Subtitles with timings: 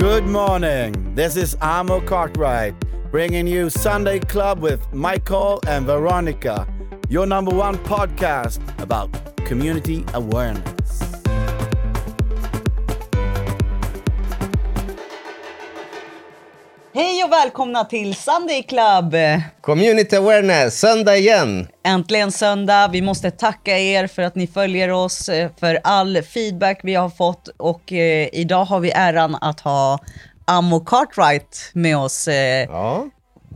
[0.00, 1.14] Good morning.
[1.14, 2.74] This is Amo Cartwright
[3.10, 6.66] bringing you Sunday Club with Michael and Veronica,
[7.10, 9.10] your number one podcast about
[9.44, 10.79] community awareness.
[17.30, 19.14] Och välkomna till Sunday Club!
[19.60, 21.68] Community awareness, söndag igen.
[21.86, 22.88] Äntligen söndag.
[22.92, 27.08] Vi måste tacka er för att ni följer oss, eh, för all feedback vi har
[27.10, 29.98] fått och eh, idag har vi äran att ha
[30.44, 32.28] Ammo Cartwright med oss.
[32.28, 33.06] Eh, Ja.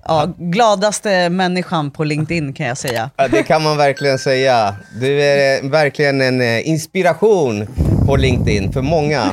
[0.05, 3.11] ja, gladaste människan på LinkedIn kan jag säga.
[3.17, 4.77] ja, det kan man verkligen säga.
[5.01, 7.67] Du är eh, verkligen en eh, inspiration
[8.07, 9.31] på LinkedIn för många.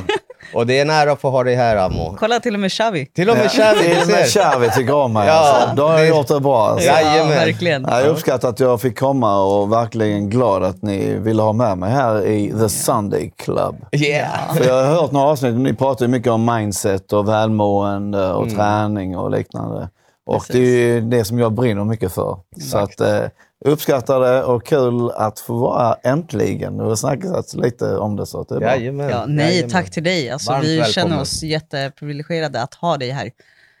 [0.54, 2.16] Och det är en ära att få ha dig här, Amo.
[2.18, 3.06] Kolla till och med Xavi.
[3.06, 4.26] Till och med Xavi, Till och med.
[4.26, 5.28] Xavi tycker om mig.
[5.28, 5.76] Ja, alltså.
[5.76, 6.66] Då har jag det- gjort det bra.
[6.68, 6.88] Alltså.
[6.88, 7.86] Ja, verkligen.
[7.90, 11.78] Ja, Jag uppskattar att jag fick komma och verkligen glad att ni ville ha med
[11.78, 13.76] mig här i The Sunday Club.
[13.92, 14.54] Yeah.
[14.56, 18.50] För jag har hört några avsnitt, ni pratar ju mycket om mindset och välmående och
[18.50, 19.88] träning och liknande.
[20.26, 22.36] Och det är ju det som jag brinner mycket för.
[22.70, 23.18] Så att, eh,
[23.64, 26.76] uppskattar det och kul att få vara äntligen.
[26.76, 28.68] Det har snackats lite om det så att det är bra.
[28.68, 29.08] Jajamän.
[29.10, 29.70] Ja, nej, Jajamän.
[29.70, 30.30] tack till dig.
[30.30, 30.92] Alltså, Varmt vi välkommen.
[30.92, 33.30] känner oss jätteprivilegierade att ha dig här.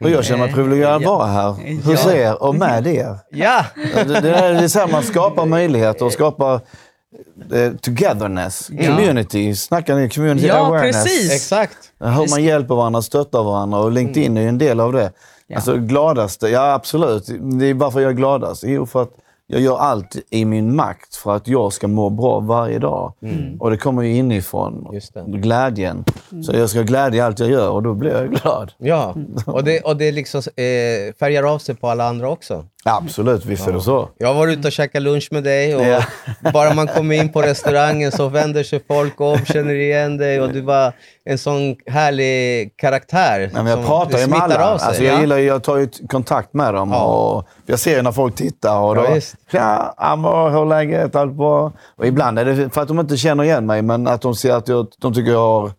[0.00, 1.48] Och jag känner mig privilegierad att vara här
[1.84, 2.12] hos Ja.
[2.12, 3.18] er och med er.
[3.30, 3.64] Ja!
[3.94, 6.54] Det, det, är, det är så här man skapar möjligheter och skapar
[7.52, 9.54] eh, togetherness, community.
[9.54, 11.04] Snackar ni community Ja, awareness?
[11.04, 11.32] precis.
[11.32, 11.76] Exakt.
[12.00, 15.12] Hur man hjälper varandra, stöttar varandra och LinkedIn är ju en del av det.
[15.54, 17.26] Alltså gladaste, ja absolut.
[17.60, 18.64] Det är varför jag är gladast.
[18.66, 19.10] Jo, för att
[19.52, 23.12] jag gör allt i min makt för att jag ska må bra varje dag.
[23.60, 25.24] Och det kommer ju inifrån, Just det.
[25.26, 26.04] glädjen.
[26.46, 28.72] Så jag ska glädja allt jag gör och då blir jag glad.
[28.78, 29.14] Ja,
[29.46, 32.66] och det, och det liksom, eh, färgar av sig på alla andra också.
[32.84, 34.08] Absolut, visst är det så.
[34.18, 36.02] Jag har varit ute och käkat lunch med dig och Ja.
[36.52, 40.52] bara man kommer in på restaurangen så vänder sig folk om, känner igen dig och
[40.52, 40.92] du var
[41.24, 43.50] en sån härlig karaktär.
[43.52, 44.56] Men jag som pratar ju med alla.
[44.56, 45.20] Alltså, jag, ja.
[45.20, 46.90] gillar, ju- jag tar ju kontakt med dem.
[46.90, 47.04] Ja.
[47.04, 48.78] Och jag ser ju när folk tittar.
[48.78, 49.20] Och då, Ja,
[49.50, 51.16] ja, Amor, hur är läget?
[51.16, 51.72] Allt bra?
[51.96, 54.52] Och ibland är det för att de inte känner igen mig, men att de ser
[54.54, 55.72] att jag, de tycker jag har-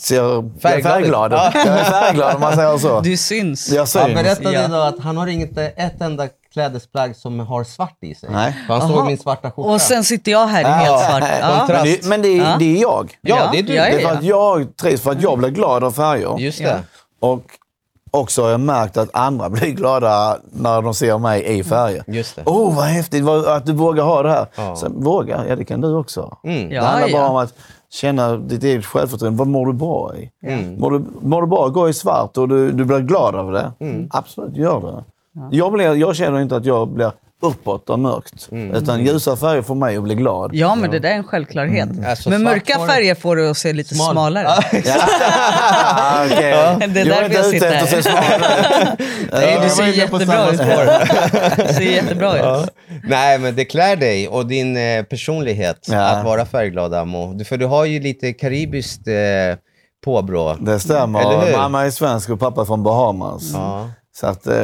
[0.00, 1.02] ser jag är Färgglad ut.
[1.02, 1.32] färgglad.
[1.32, 1.50] Ja.
[1.54, 3.00] Jag är färgglad om man säger så.
[3.00, 3.68] Du syns.
[3.70, 4.14] Jag Han syns.
[4.14, 4.68] berättade Ja.
[4.68, 8.28] då att han har inget ett enda klädesplagg som har svart i sig.
[8.32, 8.56] Nej.
[8.68, 9.70] Han såg min svarta skjorta.
[9.70, 11.24] Och sen sitter jag här i helt svart.
[11.40, 11.64] Ja.
[11.68, 13.18] Men, det, men det, är- det är jag.
[13.20, 13.74] Ja, det är du.
[13.74, 16.38] Ja, Det är för att jag trivs, för att jag blir glad av färger.
[16.38, 16.64] Just det.
[17.20, 17.28] Ja.
[17.28, 17.42] Och
[18.10, 22.04] också har jag märkt att andra blir glada när de ser mig i färger.
[22.06, 22.42] Just det.
[22.46, 24.46] Åh, oh, vad häftigt vad- att du vågar ha det här.
[24.56, 24.76] Ja.
[24.76, 25.44] Så, våga?
[25.48, 26.36] Ja, det kan du också.
[26.44, 26.68] Mm.
[26.68, 27.28] det Ja, handlar bara ja.
[27.28, 27.54] om att
[27.90, 29.38] känna ditt eget självförtroende.
[29.38, 30.30] Vad mår du bra i?
[30.46, 30.80] Mm.
[30.80, 33.72] Mår, du, mår du bra, gå i svart och du, du blir glad av det.
[33.80, 34.08] Mm.
[34.10, 35.04] Absolut, gör det.
[35.50, 37.12] Jag, blir, jag känner inte att jag blir
[37.42, 38.48] uppåt och mörkt.
[38.52, 38.74] Mm.
[38.74, 40.50] Utan ljusa färger får mig att bli glad.
[40.54, 41.88] Ja, men det där är en självklarhet.
[42.06, 44.12] Alltså, men mörka färger får du att se lite Smal.
[44.12, 44.46] smalare.
[44.46, 44.62] Ja,
[46.26, 46.88] okej.
[46.88, 48.02] Det är jag därför jag sitter att se här.
[48.02, 48.96] smalare.
[49.32, 50.58] Nej, Ja, du ser jättebra ut.
[51.68, 52.42] Du ser jättebra ut.
[52.44, 52.64] Ja.
[53.04, 55.98] Nej, men det klär dig och din eh, personlighet Ja.
[56.08, 57.32] att vara färgglad, Amo.
[57.34, 59.14] Du, för du har ju lite karibiskt eh,
[60.04, 60.54] påbrå.
[60.60, 61.52] Det stämmer.
[61.56, 63.50] Mamma är svensk och pappa är från Bahamas.
[63.54, 63.90] Ja.
[64.20, 64.54] Så att eh,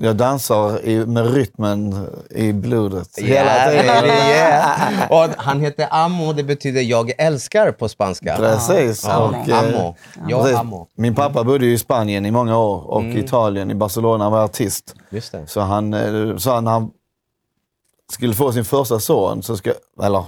[0.00, 3.86] jag dansar i, med rytmen i blodet hela Yeah, tiden.
[4.02, 5.10] baby, yeah.
[5.12, 8.36] Och han heter Amo, det betyder jag älskar på spanska.
[8.36, 9.04] Precis.
[9.04, 9.18] Ja.
[9.18, 9.94] Och, eh, Amo.
[10.28, 10.58] Jag precis.
[10.58, 10.86] amo.
[10.94, 13.16] Min pappa bodde i Spanien i många år och Mm.
[13.18, 14.24] Italien, i Barcelona.
[14.24, 14.94] Han var artist.
[15.10, 15.46] Just det.
[15.46, 16.90] Så han eh, sa när han
[18.12, 20.24] skulle få sin första son, så ska, eller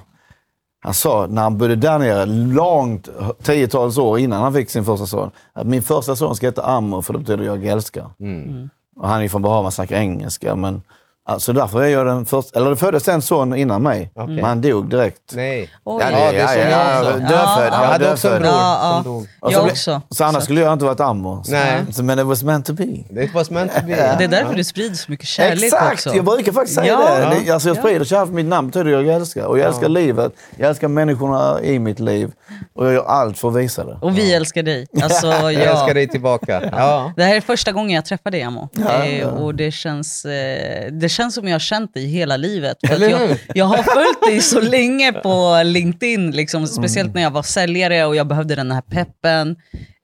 [0.81, 3.09] han sa när han bodde där nere, långt,
[3.43, 7.03] tiotals år innan han fick sin första son, att min första son ska heta Amo
[7.03, 8.11] för det betyder jag älskar.
[8.21, 8.71] Mm.
[8.97, 10.57] Och han är från Bahamas, snackar engelska.
[10.57, 10.83] Men,
[11.31, 14.61] alltså därför är jag den första, eller det föddes en son innan mig, men han
[14.61, 15.21] dog direkt.
[15.33, 15.71] Nej.
[15.85, 16.03] Oj.
[16.05, 17.19] Ja, Ja, det, det är jag också.
[17.19, 17.69] Dödfödd.
[17.73, 19.03] Ja, Jag hade också en bror Ja, som ja.
[19.05, 19.27] dog.
[19.41, 20.03] Jag så, också.
[20.11, 21.43] Så annars skulle jag inte varit Ammo.
[21.45, 21.81] Så- Nej.
[21.93, 22.85] Så, men it was meant to be.
[23.11, 23.95] Det was meant to be.
[24.19, 25.93] Det är därför du sprider så mycket kärlek Exakt!
[25.93, 26.15] också.
[26.15, 27.15] Jag brukar faktiskt säga Ja.
[27.31, 27.37] det.
[27.45, 27.53] det.
[27.53, 27.81] Alltså jag Ja.
[27.81, 29.44] sprider kärlek för mitt namn betyder jag älskar.
[29.44, 30.33] Och jag älskar livet.
[30.56, 32.31] Jag älskar människorna i mitt liv.
[32.75, 33.99] Och jag gör allt för att visa det.
[34.03, 34.87] Och vi älskar dig.
[35.03, 35.59] Alltså, Jag ja.
[35.61, 36.62] älskar dig tillbaka.
[36.73, 37.12] Ja.
[37.17, 38.41] Det här är första gången jag träffar dig.
[38.41, 39.26] Ja, eh, ja.
[39.29, 42.76] och det känns, eh, det känns som jag har känt dig hela livet.
[42.87, 47.43] För jag, jag har följt dig så länge på LinkedIn, liksom, speciellt när jag var
[47.43, 49.56] säljare och jag behövde den här peppen.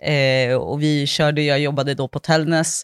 [0.02, 2.82] Eh, och vi körde, jag jobbade då på Tällnäs.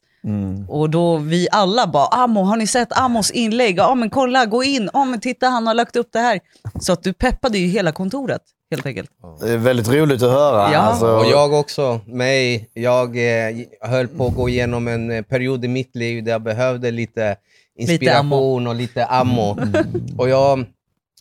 [0.69, 3.79] Och då vi alla bara, Amo, har ni sett Amos inlägg?
[3.79, 4.91] Ja men kolla, gå in.
[4.93, 6.41] Ja men titta, han har lagt upp det här.
[6.81, 9.11] Så att du peppade ju hela kontoret, helt enkelt.
[9.41, 10.73] Det är väldigt roligt att höra.
[10.73, 10.79] Ja.
[10.79, 12.71] Alltså, Och jag också, mig.
[12.75, 16.43] Jag eh, höll på att gå igenom en eh, period i mitt liv där jag
[16.43, 17.37] behövde lite
[17.79, 19.57] inspiration och lite ammo.
[20.19, 20.65] Och jag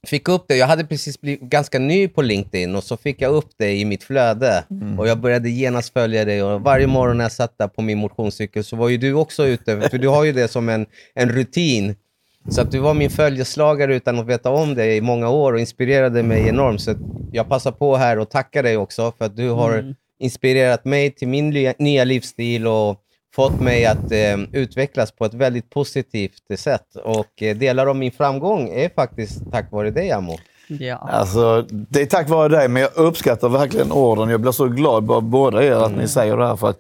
[0.08, 0.56] fick upp det.
[0.58, 3.86] Jag hade precis blivit ganska ny på LinkedIn och så fick jag upp det i
[3.86, 4.64] mitt flöde.
[5.00, 7.98] Och jag började genast följa dig och varje morgon när jag satt där på min
[7.98, 11.30] motionscykel så var ju du också ute, för du har ju det som en, en
[11.30, 11.96] rutin.
[12.50, 15.60] Så att du var min följeslagare utan att veta om det i många år och
[15.60, 16.82] inspirerade mig enormt.
[16.82, 16.96] Så
[17.32, 21.28] jag passar på här och tackar dig också för att du har inspirerat mig till
[21.28, 23.00] min nya- nya livsstil och
[23.36, 26.96] fått mig att eh, utvecklas på ett väldigt positivt sätt.
[27.04, 30.38] Och eh, delar av min framgång är faktiskt tack vare dig, Amo.
[30.68, 30.96] Ja.
[30.96, 34.30] Alltså, det är tack vare dig, men jag uppskattar verkligen orden.
[34.30, 36.56] Jag blir så glad av båda er att ni säger det här.
[36.56, 36.80] För att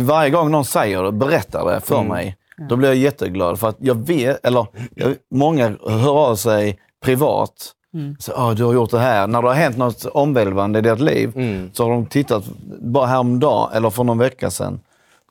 [0.00, 2.36] varje gång någon säger det, berättar det för mig,
[2.68, 3.60] då blir jag jätteglad.
[3.60, 7.72] För att jag vet, eller jag, många hör av sig privat.
[8.18, 9.26] Så, ah, du har gjort det här.
[9.26, 11.32] När det har hänt något omvälvande i deras liv
[11.72, 12.44] så har de tittat,
[12.80, 14.80] bara häromdagen, eller för någon vecka sedan,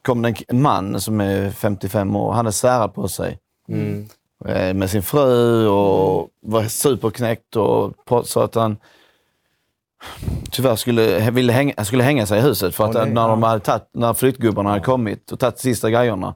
[0.04, 2.34] kom det en, man som är 55 år.
[2.34, 3.40] Han är särad på sig
[4.46, 7.94] eh, med sin fru och var superknäckt och
[8.26, 8.78] så att han
[10.52, 13.10] tyvärr skulle, ville hänga, skulle hänga sig i huset för att nej.
[13.10, 16.36] när, de hade tagit, när flyttgubbarna hade kommit och tagit sista grejerna.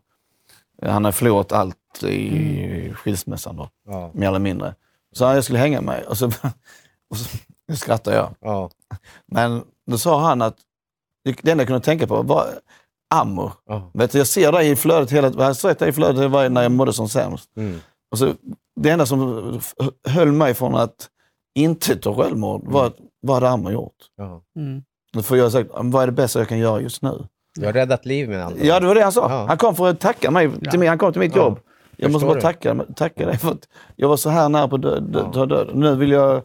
[0.81, 4.11] Han hade förlorat allt i skilsmässan då, Ja.
[4.13, 4.75] mer eller mindre.
[5.11, 6.25] Så han, jag skulle hänga mig och så,
[7.09, 7.37] och så
[7.67, 8.35] nu skrattar jag.
[8.39, 8.69] Ja.
[9.25, 10.55] Men då sa han att
[11.23, 12.47] det enda jag kunde tänka på var
[13.15, 13.51] ammo.
[13.67, 13.91] Ja.
[13.93, 16.49] Vet du, jag ser dig i flödet hela Jag har sett dig i flödet varje-
[16.49, 17.49] när jag mådde som sämst.
[17.57, 17.79] Mm.
[18.11, 18.33] Och så,
[18.81, 19.59] det enda som
[20.07, 21.07] höll mig från att
[21.55, 23.95] inte ta självmord var att vad hade Ammo gjort?
[24.17, 24.41] Ja.
[24.59, 24.83] Mm.
[25.23, 27.25] Får jag sagt, vad är det bästa jag kan göra just nu?
[27.59, 29.27] Du har räddat liv med andra Ja, det var det han sa.
[29.31, 29.45] Ja.
[29.47, 30.51] Han kom för att tacka mig.
[30.69, 30.87] Till mig.
[30.87, 31.59] Han kom till mitt jobb.
[31.97, 32.41] Jag måste Förstår bara du?
[32.41, 35.45] tacka, tacka dig för att jag var så här nära på att dö, dö, ta
[35.45, 35.69] död.
[35.73, 36.41] Nu vill jag...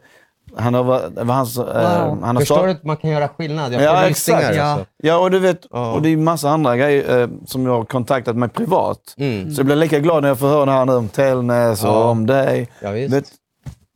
[0.57, 3.29] Han har, det var hans, eh, han har Förstår start- du att man kan göra
[3.29, 3.73] skillnad?
[3.73, 4.57] Jag Ja, exakt.
[4.57, 4.63] Ja.
[4.63, 4.87] alltså.
[5.03, 5.93] Ja, och du vet, Ja.
[5.93, 9.15] och det är massa andra grejer eh, som jag har kontaktat med privat.
[9.17, 9.55] Mm.
[9.55, 11.91] Så jag blir lika glad när jag får höra det här nu om Tällnäs och
[11.91, 12.05] Ja.
[12.11, 12.69] om dig.
[12.81, 13.15] Ja, visst.
[13.15, 13.25] Vet,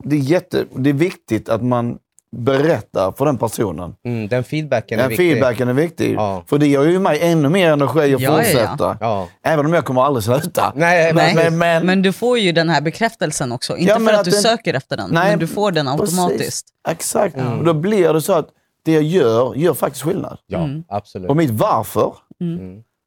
[0.04, 1.98] det, är jätte, det är viktigt att man
[2.38, 3.94] berättar för den personen.
[4.04, 5.30] Mm, den feedbacken är Den viktig.
[5.32, 6.14] feedbacken är viktig.
[6.14, 6.42] Ja.
[6.46, 8.36] För det ger ju mig ännu mer energi att Ja, ja, ja.
[8.36, 8.96] fortsätta.
[9.00, 9.28] Ja.
[9.44, 10.72] Även om jag kommer aldrig sluta.
[10.76, 11.34] Nej, Nej.
[11.34, 13.76] Men, men, Men du får ju den här bekräftelsen också.
[13.76, 15.72] Inte Ja, men för att, att du den- söker efter den, Nej, men du får
[15.72, 16.18] den precis.
[16.18, 16.66] automatiskt.
[16.88, 17.36] Exakt.
[17.58, 18.48] Och då blir det så att
[18.84, 20.38] det jag gör, gör faktiskt skillnad.
[20.46, 20.84] Ja, Mm.
[20.88, 21.30] absolut.
[21.30, 22.12] Och mitt varför,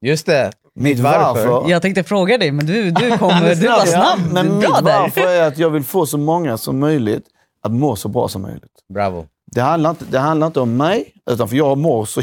[0.01, 0.51] Just det.
[0.75, 4.19] mitt varför, Jag tänkte fråga dig, men du, du, kom, du var Ja, snabb.
[4.33, 4.99] men du är mitt bra där.
[4.99, 7.23] varför är att jag vill få så många som möjligt
[7.61, 8.83] att må så bra som möjligt.
[8.93, 9.25] Bravo.
[9.51, 12.21] Det handlar inte, det handlar inte om mig, utan för jag mår så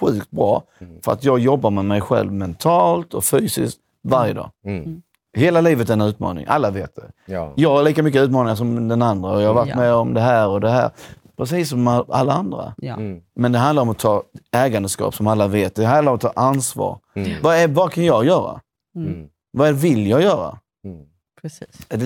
[0.00, 0.62] sjukt bra
[1.04, 4.50] för att jag jobbar med mig själv mentalt och fysiskt varje dag.
[4.64, 5.02] Mm.
[5.36, 7.10] Hela livet är en utmaning, alla vet det.
[7.26, 7.52] Ja.
[7.56, 9.76] Jag har lika mycket utmaningar som den andra och jag har varit Ja.
[9.76, 10.90] med om det här och det här.
[11.36, 12.74] Precis som alla andra.
[12.76, 12.94] Ja.
[12.94, 13.20] Mm.
[13.34, 14.22] Men det handlar om att ta
[14.52, 15.74] ägandeskap som alla vet.
[15.74, 16.98] Det handlar om att ta ansvar.
[17.14, 17.30] Mm.
[17.42, 18.60] Vad, är, vad kan jag göra?
[18.96, 19.28] Mm.
[19.52, 20.58] Vad vill jag göra?
[21.42, 21.50] Mm.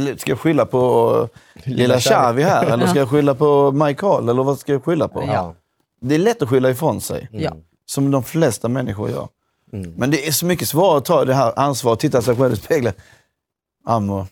[0.04, 0.20] Precis.
[0.20, 1.28] Ska jag skylla på
[1.64, 2.66] lilla Xavi här?
[2.66, 4.28] Eller ska jag skylla på Michael?
[4.28, 5.24] Eller vad ska jag skylla på?
[5.26, 5.54] Ja.
[6.00, 7.28] Det är lätt att skylla ifrån sig.
[7.32, 7.56] Ja.
[7.86, 9.28] Som de flesta människor gör.
[9.72, 9.94] Mm.
[9.96, 12.56] Men det är så mycket svårare att ta det här ansvaret, titta sig själv i
[12.56, 12.94] spegeln.
[13.86, 14.26] Ammo,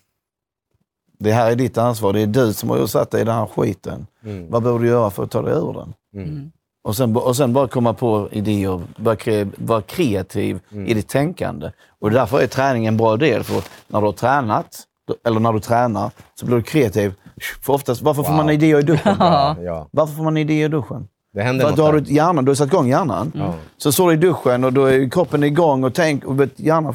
[1.19, 2.13] det här är ditt ansvar.
[2.13, 4.07] Det är du som har satt dig i den här skiten.
[4.25, 4.51] Mm.
[4.51, 5.95] Vad borde du göra för att ta dig ur den?
[6.15, 6.53] Mm.
[6.85, 11.71] Och sen, och sen bara komma på idéer, vara, kre, vara kreativ i ditt tänkande.
[12.01, 13.45] Och därför är träning en bra del.
[13.45, 14.81] För när du har tränat,
[15.27, 17.15] eller när du tränar, så blir du kreativ.
[17.63, 18.37] För oftast, varför får Wow.
[18.37, 19.17] man idéer i duschen?
[19.19, 19.57] Ja.
[19.61, 19.89] ja.
[19.93, 21.09] Varför får man idéer i duschen?
[21.35, 23.33] Det händer För att då har du hjärnan, du har satt igång hjärnan.
[23.35, 23.55] Ja.
[23.77, 26.95] Så står du i duschen och då är kroppen igång och tänk och vet, hjärnan...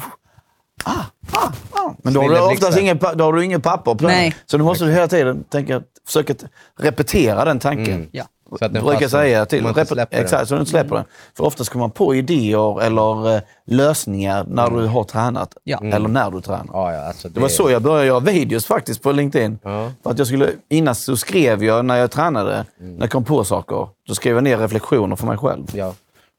[0.84, 0.90] Ah,
[1.32, 1.90] ah, ah.
[2.02, 4.06] Men då har, du oftast ingen, då har du ingen papper på den.
[4.06, 4.34] Nej.
[4.46, 6.34] Så du måste hela tiden tänka, försöka
[6.80, 7.94] repetera den tanken.
[7.94, 8.08] Mm.
[8.12, 8.24] Ja.
[8.48, 9.20] Så att den brukar fastnar.
[9.20, 9.62] säga till.
[9.64, 10.06] Den.
[10.10, 11.04] Exakt, så du inte släpper den.
[11.36, 15.56] För oftast kommer man på idéer eller eh, lösningar när du har tränat.
[15.64, 15.78] Ja.
[15.84, 16.66] Eller när du tränar.
[16.72, 19.58] Ja, ja, alltså det, Det var så jag började göra videos faktiskt på LinkedIn.
[20.02, 22.94] För att jag skulle, innan så skrev jag när jag tränade, Mm.
[22.94, 23.88] när jag kom på saker.
[24.08, 25.64] Då skrev jag ner reflektioner för mig själv.
[25.74, 25.94] Ja.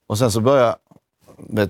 [0.09, 0.75] Och sen så började
[1.47, 1.69] med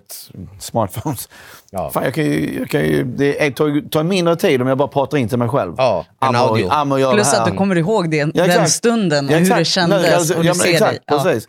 [0.59, 1.29] smartphones.
[1.71, 1.89] Ja.
[1.93, 4.87] Fan, jag kan ju, jag kan ju, det tar, tar mindre tid om jag bara
[4.87, 5.73] pratar in till mig själv.
[5.77, 6.69] Ja, en Amma, audio.
[6.69, 8.71] Amma gör Plus att du kommer ihåg det, Ja, den exakt.
[8.71, 10.99] stunden och Ja, hur det kändes Nej, alltså, och du ja, men ser exakt, dig.
[11.05, 11.23] Ja.
[11.23, 11.45] Precis.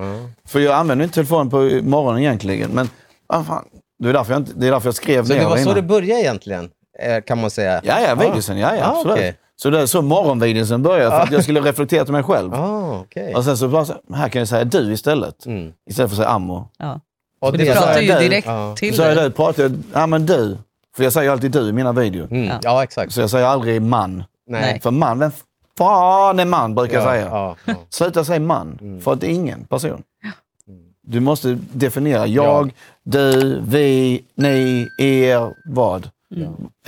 [0.48, 2.70] För jag använder inte telefonen på morgonen egentligen.
[2.70, 2.88] Men
[3.26, 3.64] ah, fan,
[4.02, 5.62] det, är därför jag inte, det är därför jag skrev Så ner det var så
[5.62, 5.74] innan.
[5.74, 6.70] det började egentligen,
[7.02, 7.80] eh, kan man säga?
[7.84, 8.58] Ja, ja, videosen.
[8.58, 9.16] Ja, ja, Ah, absolut.
[9.16, 9.36] okej.
[9.56, 12.54] Så det är så morgonvideosen började, för att jag skulle reflektera till mig själv.
[12.54, 13.34] Ah, okej.
[13.34, 15.46] Och sen så bara så, här kan jag säga du istället.
[15.46, 15.72] Mm.
[15.90, 16.68] Istället för att säga ammo.
[16.78, 17.00] Ja.
[17.40, 18.74] Och det- pratar ju direkt Ja.
[18.76, 20.58] till Så du, pratar jag, ja men du.
[20.96, 22.26] För jag säger alltid du i mina videor.
[22.30, 22.44] Mm.
[22.46, 22.58] Ja.
[22.62, 22.82] Ja.
[22.82, 23.12] exakt.
[23.12, 24.24] Så jag säger aldrig man.
[24.46, 24.80] Nej.
[24.82, 25.30] För man, vem
[25.78, 27.26] fan är man brukar jag Ja, säga.
[27.26, 27.74] ja, ja.
[27.90, 30.02] Sluta säga man, för att det är ingen person.
[31.02, 36.10] Du måste definiera jag, du, vi, ni, er, vad.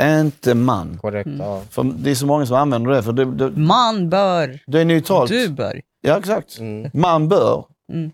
[0.00, 0.99] Inte man.
[1.00, 1.30] Korrekt.
[1.38, 1.62] Ja.
[1.71, 4.59] För det är så många som använder det, för det, det, Man bör.
[4.66, 5.30] det är neutralt.
[5.30, 5.80] Du bör.
[6.00, 6.59] Ja, exakt.
[6.59, 6.90] Mm.
[6.94, 7.64] Man bör.
[7.92, 8.11] Mm.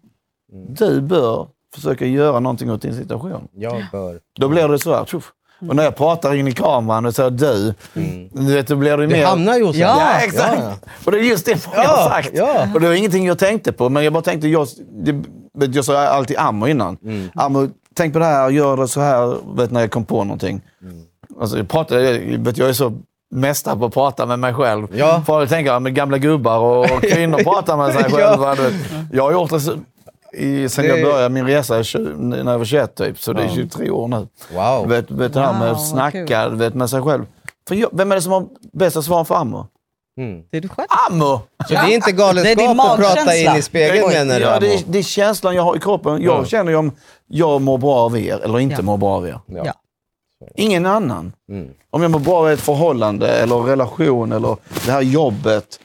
[0.68, 3.48] Du bör försöka göra någonting åt din situation.
[3.54, 4.18] Jag bör.
[4.40, 5.04] Då blir det så här.
[5.04, 5.32] Tjuff.
[5.68, 7.75] Och när jag pratar in i kameran och säger du,
[8.32, 9.26] du vet, då blir det mer...
[9.26, 9.76] hamnar ju hos.
[9.76, 10.62] Ja, Ja, exakt.
[10.62, 10.75] Ja.
[11.04, 12.30] Och det är just det jag har sagt.
[12.34, 12.68] ja.
[12.75, 14.68] Och det var ingenting jag tänkte på, men jag bara tänkte, jag,
[15.04, 16.96] det, jag sa alltid Ammo innan.
[17.04, 17.28] Mm.
[17.34, 20.60] Ammo, tänk på det här, gör det så här, vet, när jag kom på någonting.
[20.82, 21.02] Mm.
[21.40, 22.92] Alltså, jag, pratar, jag, vet, jag är så
[23.30, 24.87] mästare på att prata med mig själv.
[24.94, 25.22] Ja.
[25.26, 28.54] För att tänka, med gamla gubbar och, och kvinnor pratar med sig själva.
[28.54, 28.75] du vet.
[29.12, 29.72] Jag har gjort det så,
[30.32, 31.75] i, sen Det- jag började min resa
[32.16, 33.54] när jag var 21 typ, så det är Ja.
[33.54, 34.26] 23 år nu.
[34.54, 34.88] Wow.
[34.88, 37.25] Vet, vet det här med att snacka vet, med sig själv.
[37.68, 39.66] För jag, vem är det som har bästa svaren för Ammo?
[40.20, 40.42] Mm.
[40.50, 40.88] Det är du själv.
[41.11, 41.40] Ammo!
[41.68, 44.40] Så det är inte Det är din galenskap att prata in i spegeln menar du?
[44.40, 46.23] ja, det, är, det är känslan jag har i kroppen.
[46.23, 46.44] Jag Ja.
[46.44, 46.92] känner ju om
[47.26, 48.82] jag mår bra av er eller inte Ja.
[48.82, 49.40] mår bra av er.
[49.47, 49.73] Ja.
[50.56, 51.32] Ingen annan.
[51.52, 51.68] Mm.
[51.90, 54.56] Om jag mår bra av ett förhållande eller relation eller
[54.87, 55.80] det här jobbet.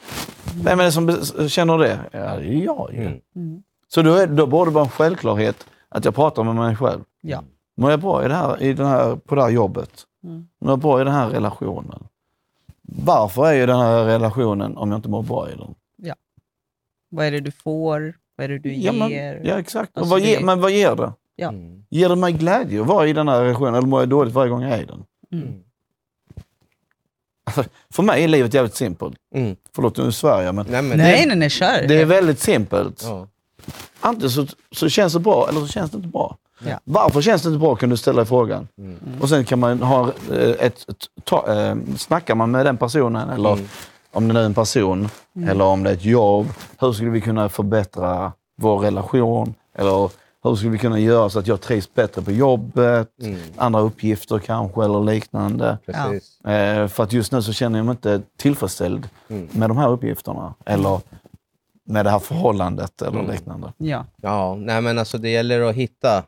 [0.63, 1.17] Vem är det som
[1.49, 1.99] känner det?
[2.11, 3.01] Ja, det är jag ju.
[3.01, 3.17] Mm.
[3.93, 7.01] Så då, är, då borde det vara en självklarhet att jag pratar med mig själv.
[7.21, 7.43] Ja.
[7.77, 9.89] Mår jag bra i det här, i den här, på det här jobbet?
[10.23, 10.47] Mm.
[10.61, 12.03] Mår jag bra i den här relationen?
[12.81, 15.75] Varför är ju den här relationen om jag inte mår bra i den?
[17.09, 18.13] Vad är det du får?
[18.35, 19.41] Vad är det du Ja, men, ger?
[19.43, 19.91] ja exakt.
[19.91, 21.13] Och Alltså, vad det- ger, men vad ger det?
[21.35, 21.49] Ja.
[21.49, 21.83] Mm.
[21.89, 24.49] Ger det mig glädje att vara i den här relationen eller mår jag dåligt varje
[24.49, 25.03] gång jag är i den?
[25.31, 25.63] Mm.
[27.93, 29.15] För mig är livet jävligt simpelt.
[29.35, 29.55] Mm.
[29.75, 31.87] Förlåt, nu svär jag, men Nej, men Nej, nej, nej, kör.
[31.87, 33.03] det är väldigt simpelt.
[33.03, 33.27] Ja.
[33.99, 36.37] Antingen så, så känns det bra eller så känns det inte bra.
[36.67, 36.79] Ja.
[36.83, 38.67] Varför känns det inte bra kan du ställa dig frågan.
[38.77, 38.97] Mm.
[39.21, 40.89] Och sen kan man ha eh, ett...
[40.89, 43.65] ett ta, eh, snackar man med den personen eller Mm.
[44.13, 45.09] om det nu är en person
[45.47, 46.47] eller om det är ett jobb.
[46.79, 49.53] Hur skulle vi kunna förbättra vår relation?
[49.77, 50.09] Eller
[50.43, 53.09] hur skulle vi kunna göra så att jag trivs bättre på jobbet?
[53.21, 53.39] Mm.
[53.57, 55.77] Andra uppgifter kanske eller liknande.
[55.87, 59.47] Eh, för att just nu så känner jag mig inte tillfredsställd Mm.
[59.51, 60.53] med de här uppgifterna.
[60.65, 60.99] Eller
[61.85, 63.31] med det här förhållandet eller Mm.
[63.31, 63.73] liknande.
[63.77, 64.05] Ja.
[64.15, 66.23] Ja, nej men alltså det gäller att hitta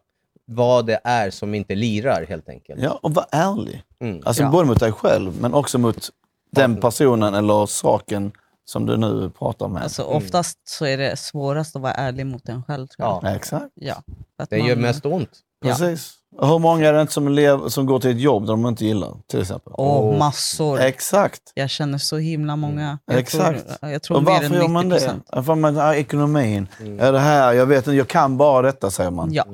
[0.45, 2.81] vad det är som inte lirar helt enkelt.
[2.81, 3.83] Ja, och var ärlig.
[3.99, 4.21] Mm.
[4.25, 4.49] Alltså Ja.
[4.51, 6.09] både mot dig själv men också mot
[6.51, 8.31] den personen eller saken
[8.65, 9.83] som du nu pratar med.
[9.83, 12.87] Alltså, oftast så är det svårast att vara ärlig mot en själv.
[12.87, 13.19] Tror jag.
[13.23, 13.29] Ja.
[13.29, 13.69] Ja, exakt.
[13.75, 13.95] Ja.
[14.37, 15.29] Att Det man- gör mest ont.
[15.59, 15.69] Ja.
[15.69, 16.13] Precis.
[16.37, 18.65] Och hur många är det inte som, lev, som går till ett jobb där de
[18.65, 19.73] inte gillar, till exempel?
[19.77, 20.79] Åh, massor.
[20.79, 21.41] Exakt.
[21.53, 22.99] Jag känner så himla många.
[23.05, 23.79] Jag Exakt.
[23.79, 25.43] Tror, jag tror Och mer varför än gör 90 man det?
[25.43, 26.67] För man har ekonomin.
[26.99, 29.33] Är det här, jag vet inte, jag kan bara detta, säger man.
[29.33, 29.45] Ja.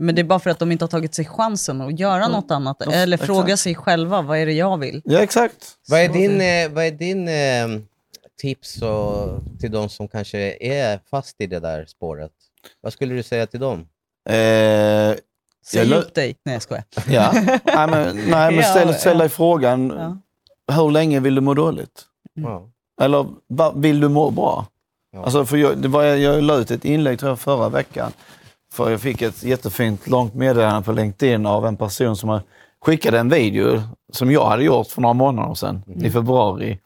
[0.00, 2.50] Men det är bara för att de inte har tagit sig chansen att göra något
[2.50, 2.76] annat.
[2.80, 3.26] Ja, Eller exakt.
[3.26, 5.02] fråga sig själva, vad är det jag vill?
[5.04, 5.56] Ja, exakt.
[5.88, 7.82] Vad är din, eh, vad är din eh,
[8.40, 12.32] tips och, till de som kanske är fast i det där spåret?
[12.80, 13.88] Vad skulle du säga till dem?
[14.28, 15.14] Eh,
[15.72, 16.36] Säg Jag upp dig.
[16.44, 16.84] Nej, jag skojar.
[17.08, 17.30] ja.
[17.32, 17.60] nej,
[17.90, 19.92] men, nej, men ställ, ställ dig frågan,
[20.66, 20.74] Ja.
[20.74, 22.04] hur länge vill du må dåligt?
[22.34, 22.68] Ja.
[23.00, 24.66] Eller va, vill du må bra?
[25.12, 25.22] Ja.
[25.24, 28.12] Alltså, för jag, det var, jag la ut ett inlägg tror jag, förra veckan.
[28.72, 32.40] För jag fick ett jättefint långt meddelande på LinkedIn av en person som
[32.80, 33.82] skickade en video
[34.12, 36.78] som jag hade gjort för några månader sedan, i februari.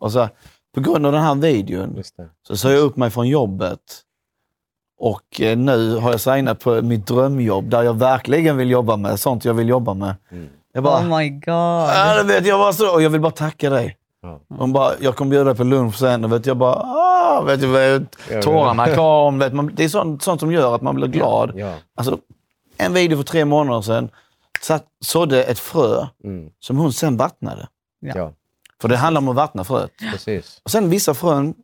[0.00, 0.28] Och så,
[0.74, 2.28] på grund av den här videon Just det.
[2.48, 3.78] så sa jag upp mig från jobbet.
[4.98, 9.20] Och eh, nu har jag signat på mitt drömjobb där jag verkligen vill jobba med
[9.20, 10.14] sånt jag vill jobba med.
[10.30, 10.48] Mm.
[10.72, 11.42] Jag bara, Oh my god.
[11.46, 13.96] Ja, vet jag, bara så, och jag vill bara tacka dig.
[14.22, 14.40] Ja.
[14.58, 16.24] Hon bara, jag kommer bjuda dig på lunch sen.
[16.24, 19.38] Och vet jag bara, ah, vet du, vet, tårarna kom.
[19.38, 21.52] Vet, man, det är sånt, sånt som gör att man blir glad.
[21.54, 21.74] Ja.
[21.96, 22.18] Alltså,
[22.76, 24.10] en video för tre månader sedan
[24.60, 26.50] satt, sådde ett frö Mm.
[26.60, 27.68] som hon sen vattnade.
[28.00, 28.12] Ja.
[28.16, 28.32] ja,
[28.80, 29.90] För det handlar om att vattna fröet.
[30.12, 30.60] precis.
[30.64, 31.54] Och sen vissa frön,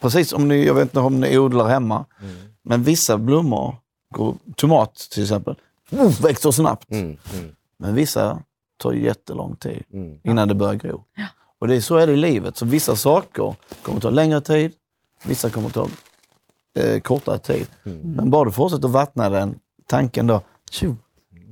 [0.00, 2.34] precis om ni, jag vet inte om ni odlar hemma, Mm.
[2.64, 3.76] Men vissa blommor,
[4.56, 5.56] tomat till exempel,
[6.22, 6.90] växer snabbt.
[6.90, 7.16] Mm.
[7.34, 7.54] Mm.
[7.78, 8.42] Men vissa
[8.76, 9.82] tar jättelång tid.
[9.92, 10.18] Mm.
[10.22, 11.04] innan det börjar gro.
[11.58, 12.56] Och det är så är det i livet.
[12.56, 14.72] Så vissa saker kommer ta längre tid,
[15.24, 15.88] vissa kommer ta
[16.78, 17.66] eh, kortare tid.
[17.84, 17.98] Mm.
[18.00, 20.40] Men bara du fortsätter vattna den tanken då,
[20.70, 20.96] tjo,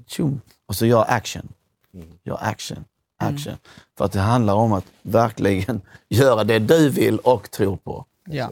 [0.07, 1.49] tjo, och så gör action.
[1.95, 2.09] Mm.
[2.25, 2.85] Gör action,
[3.17, 3.55] action.
[3.99, 8.07] För att det handlar om att verkligen göra det du vill och tror på.
[8.25, 8.51] Ja.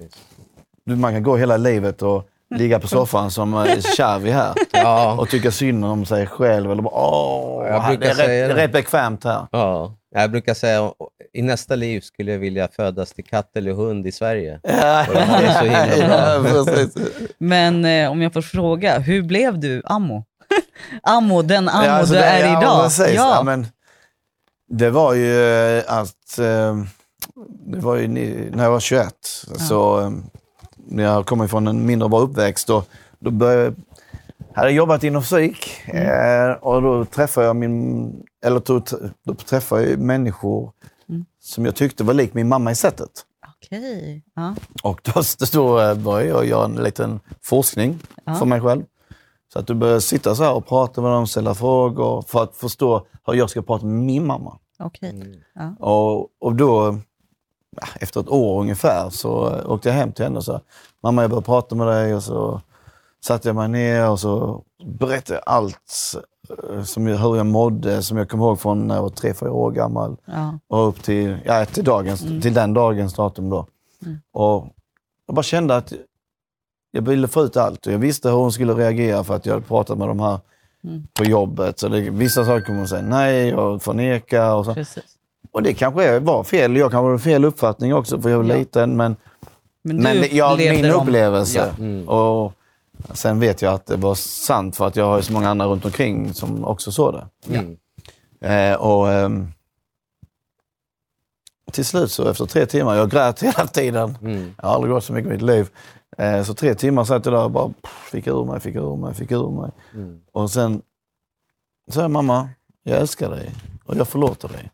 [0.84, 5.16] Du, man kan gå hela livet och ligga på soffan som eh, Xavi här Ja.
[5.20, 6.70] och tycka synd om sig själv.
[6.72, 9.46] Eller bara, Åh, Jag det brukar är rätt, bekvämt här.
[9.52, 9.96] ja.
[10.14, 10.92] Jag brukar säga
[11.32, 14.60] i nästa liv skulle jag vilja födas till katt eller hund i Sverige.
[14.64, 15.06] Ja,
[15.40, 16.64] det så himla bra.
[16.94, 17.02] ja.
[17.38, 20.24] Men eh, om jag får fråga, hur blev du Ammo?
[21.02, 22.84] Ammo, den Ammo Ja, alltså du det- är ja, idag.
[22.84, 23.14] Precis.
[23.16, 23.34] Ja.
[23.36, 23.42] Ja.
[23.42, 23.66] men,
[24.68, 26.38] det var ju eh, att...
[26.38, 26.76] eh,
[27.66, 29.14] Det var ju när jag var 21.
[29.68, 30.10] Så, eh,
[30.98, 32.84] jag kom ifrån en mindre bra uppväxt, då,
[33.18, 33.76] då började,
[34.54, 36.50] hade jobbat inom psyk Mm.
[36.50, 38.12] eh, och då träffade jag min,
[38.44, 38.82] eller då,
[39.24, 40.72] då träffade jag människor
[41.08, 41.24] Mm.
[41.40, 43.10] som jag tyckte var lik min mamma i sättet.
[43.56, 44.22] Okej.
[44.34, 44.54] Ja.
[44.82, 48.34] Och då, då eh, började jag göra en liten forskning Ja.
[48.34, 48.82] för mig själv.
[49.52, 52.56] Så att du börjar sitta så här och prata med dem, ställa frågor för att
[52.56, 54.58] förstå hur jag ska prata med min mamma.
[54.78, 55.42] Okej.
[55.54, 55.86] Ja.
[55.86, 56.98] Och, och då,
[58.00, 60.60] efter ett år ungefär, så eh, åkte jag hem till henne och sa
[61.02, 62.14] Mamma, jag börjar prata med dig.
[62.14, 62.60] Och så
[63.24, 66.14] satte jag mig ner och så berättade jag allt
[66.72, 69.34] eh, som jag, hur jag mådde, som jag kommer ihåg från när jag var tre,
[69.34, 70.16] fyra år gammal.
[70.24, 70.58] Ja.
[70.68, 73.66] Och upp till, ja, till, dagens, till den dagens datum då.
[74.32, 74.66] Och
[75.26, 75.92] jag bara kände att
[76.90, 77.86] jag ville få ut allt.
[77.86, 80.38] Och jag visste hur hon skulle reagera för att jag hade pratat med de här
[81.14, 81.78] på jobbet.
[81.78, 84.54] Så det, vissa saker kommer hon säga nej och förneka.
[84.54, 84.74] Och, så.
[84.74, 85.04] Precis.
[85.52, 86.76] Och det kanske var fel.
[86.76, 88.56] Jag kanske hade fel uppfattning också för jag var Ja.
[88.56, 88.96] liten.
[88.96, 89.16] Men,
[89.82, 91.00] Men men jag, min dem.
[91.02, 91.74] upplevelse.
[91.78, 92.08] Mm.
[92.08, 92.52] Och
[93.12, 95.66] sen vet jag att det var sant för att jag har ju så många andra
[95.66, 97.56] runt omkring som också såg det.
[97.56, 97.76] Mm.
[98.40, 99.48] Eh, och ehm,
[101.72, 104.18] till slut så efter tre timmar, jag grät hela tiden.
[104.22, 104.54] Mm.
[104.62, 105.68] Jag har aldrig gått så mycket i mitt liv.
[106.18, 108.96] Eh, så tre timmar satt jag där och bara pff, fick ur mig, fick ur
[108.96, 109.70] mig, fick ur mig.
[109.94, 110.20] Mm.
[110.32, 110.82] Och sen
[111.90, 112.48] sa jag, mamma,
[112.82, 113.54] jag älskar dig
[113.84, 114.70] och jag förlåter dig.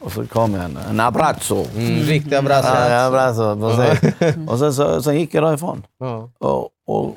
[0.00, 1.64] Och så kom jag henne, en abbraccio.
[1.76, 2.22] Mm.
[2.30, 2.90] Ja, brassar.
[2.90, 4.48] en abbraccio, precis.
[4.48, 5.86] Och sen, så, sen gick jag därifrån.
[5.98, 6.30] Ja.
[6.38, 7.16] Och, och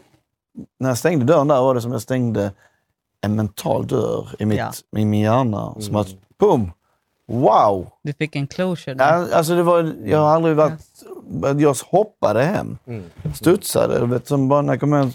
[0.80, 2.52] när jag stängde dörren där var det som jag stängde
[3.22, 4.72] en mental dörr i, mitt, Ja.
[4.98, 5.76] i min hjärna.
[5.80, 6.08] Som att,
[6.40, 6.72] boom!
[7.28, 7.88] Wow!
[8.04, 8.94] Du fick en closure.
[8.96, 9.18] där.
[9.32, 10.80] Ja, Alltså det var, jag har aldrig varit...
[11.62, 12.78] Jag hoppade hem.
[12.88, 13.04] Mm.
[13.36, 14.00] Studsade.
[14.00, 15.12] Du vet, som bara när jag kom hem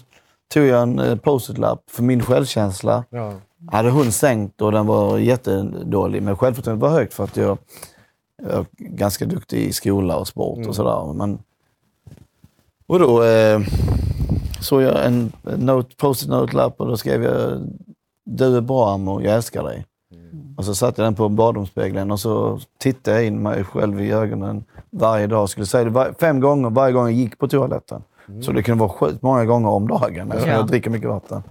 [0.53, 3.03] tog jag en eh, post-it-lapp för min självkänsla.
[3.09, 3.33] Ja.
[3.71, 6.21] Hade hon sänkt och den var jättedålig.
[6.23, 7.57] Men självförtroendet var högt för att jag,
[8.43, 11.13] jag är ganska duktig i skola och sport och sådär.
[11.13, 11.39] Men,
[12.87, 13.59] och då eh,
[14.61, 17.61] såg jag en note, post-it note-lapp och då skrev jag
[18.25, 19.85] Du är bra Amo, jag älskar dig.
[20.57, 24.11] Och så satte jag den på badrumsspegeln och så tittade jag in mig själv i
[24.11, 25.49] ögonen varje dag.
[25.49, 28.03] Skulle säga det var, fem gånger varje gång jag gick på toaletten.
[28.41, 30.55] Så det kunde vara sjukt många gånger om dagen eftersom Ja.
[30.55, 31.43] jag dricker mycket vatten.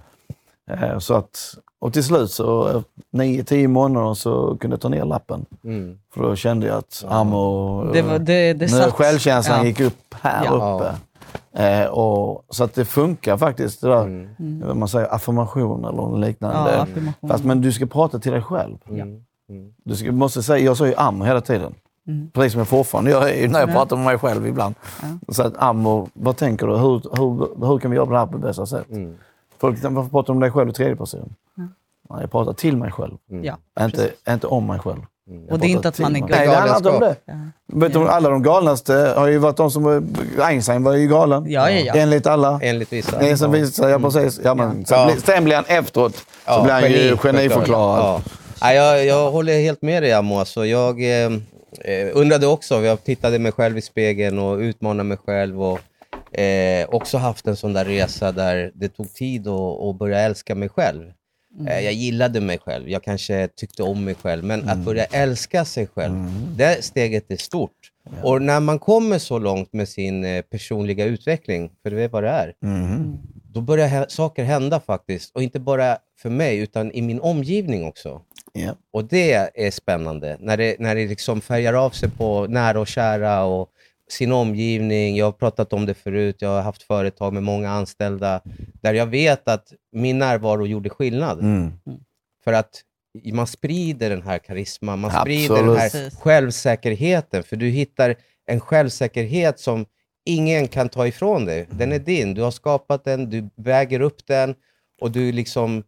[0.71, 4.89] Eh, så att, och till slut, så eh, nio, tio månader, så kunde jag ta
[4.89, 5.45] ner lappen.
[5.63, 5.99] Mm.
[6.13, 7.83] För då kände jag att Amo...
[7.93, 9.65] Det, var, det, det nu självkänslan Ja.
[9.65, 10.75] gick upp här Ja.
[10.75, 10.95] uppe.
[11.63, 14.61] Eh, och, så att det funkar faktiskt, det där, Mm.
[14.67, 16.87] vad man säger, affirmation eller något liknande.
[17.21, 17.27] Ja.
[17.29, 18.77] Fast, men du ska prata till dig själv.
[18.89, 19.01] Mm.
[19.49, 19.73] Mm.
[19.85, 21.73] Du ska, måste säga, jag sa ju am hela tiden.
[22.07, 22.29] Mm.
[22.33, 23.73] Precis som jag fortfarande gör när jag Ja.
[23.73, 24.75] pratar med mig själv ibland.
[25.29, 26.73] Så att am och, vad tänker du?
[26.77, 28.87] Hur, hur, hur kan vi göra det här på bästa sätt?
[29.63, 29.75] Mm.
[29.81, 31.33] Folk, varför pratar du om dig själv i tredje person?
[32.09, 33.13] Nej, jag pratar till mig själv.
[33.43, 33.57] Ja.
[33.85, 35.01] Inte, inte om mig själv.
[35.27, 36.29] Jag Och det är inte att man är mig.
[36.29, 37.15] Nej, det handlar inte om det.
[37.25, 37.33] Ja.
[37.67, 40.07] Vet du, alla de galnaste har ju varit de som...
[40.41, 41.51] Einstein var ju galen.
[41.51, 41.93] Ja, ja, ja.
[41.93, 42.59] Enligt alla.
[42.63, 43.19] Enligt vissa.
[43.19, 44.39] Det som visar ja precis.
[44.43, 45.05] Ja, men, sen, Ja.
[45.05, 46.15] blir- sen blir han efteråt,
[46.47, 47.99] så blir han ju geni, geniförklarad.
[47.99, 48.21] Ja.
[48.61, 50.39] Ja, jag, jag håller helt med dig Amo.
[50.39, 51.31] Alltså, jag eh,
[51.81, 55.63] eh, undrade också, jag tittade mig själv i spegeln och utmanade mig själv.
[55.63, 55.79] Och,
[56.37, 60.55] eh, också haft en sån där resa där det tog tid att, att börja älska
[60.55, 61.11] mig själv.
[61.67, 64.43] Eh, jag gillade mig själv, jag kanske tyckte om mig själv.
[64.43, 66.13] Men att börja älska sig själv,
[66.57, 67.71] det steget är stort.
[68.23, 72.23] Och när man kommer så långt med sin eh, personliga utveckling, för det är vad
[72.23, 73.17] det är, Mhm.
[73.53, 75.35] då börjar saker hända faktiskt.
[75.35, 78.21] Och inte bara för mig, utan i min omgivning också.
[78.53, 78.75] Ja.
[78.93, 82.87] Och det är spännande, när det, när det liksom färgar av sig på nära och
[82.87, 83.69] kära och
[84.09, 85.15] sin omgivning.
[85.15, 88.41] Jag har pratat om det förut, jag har haft företag med många anställda
[88.81, 91.39] där jag vet att min närvaro gjorde skillnad.
[91.39, 91.71] Mm.
[92.43, 92.81] För att
[93.33, 95.91] man sprider den här karisman, man sprider Absolut.
[95.91, 97.43] den här självsäkerheten.
[97.43, 98.15] För du hittar
[98.45, 99.85] en självsäkerhet som
[100.25, 101.67] ingen kan ta ifrån dig.
[101.71, 104.55] Den är din, du har skapat den, du väger upp den
[105.01, 105.83] och du liksom,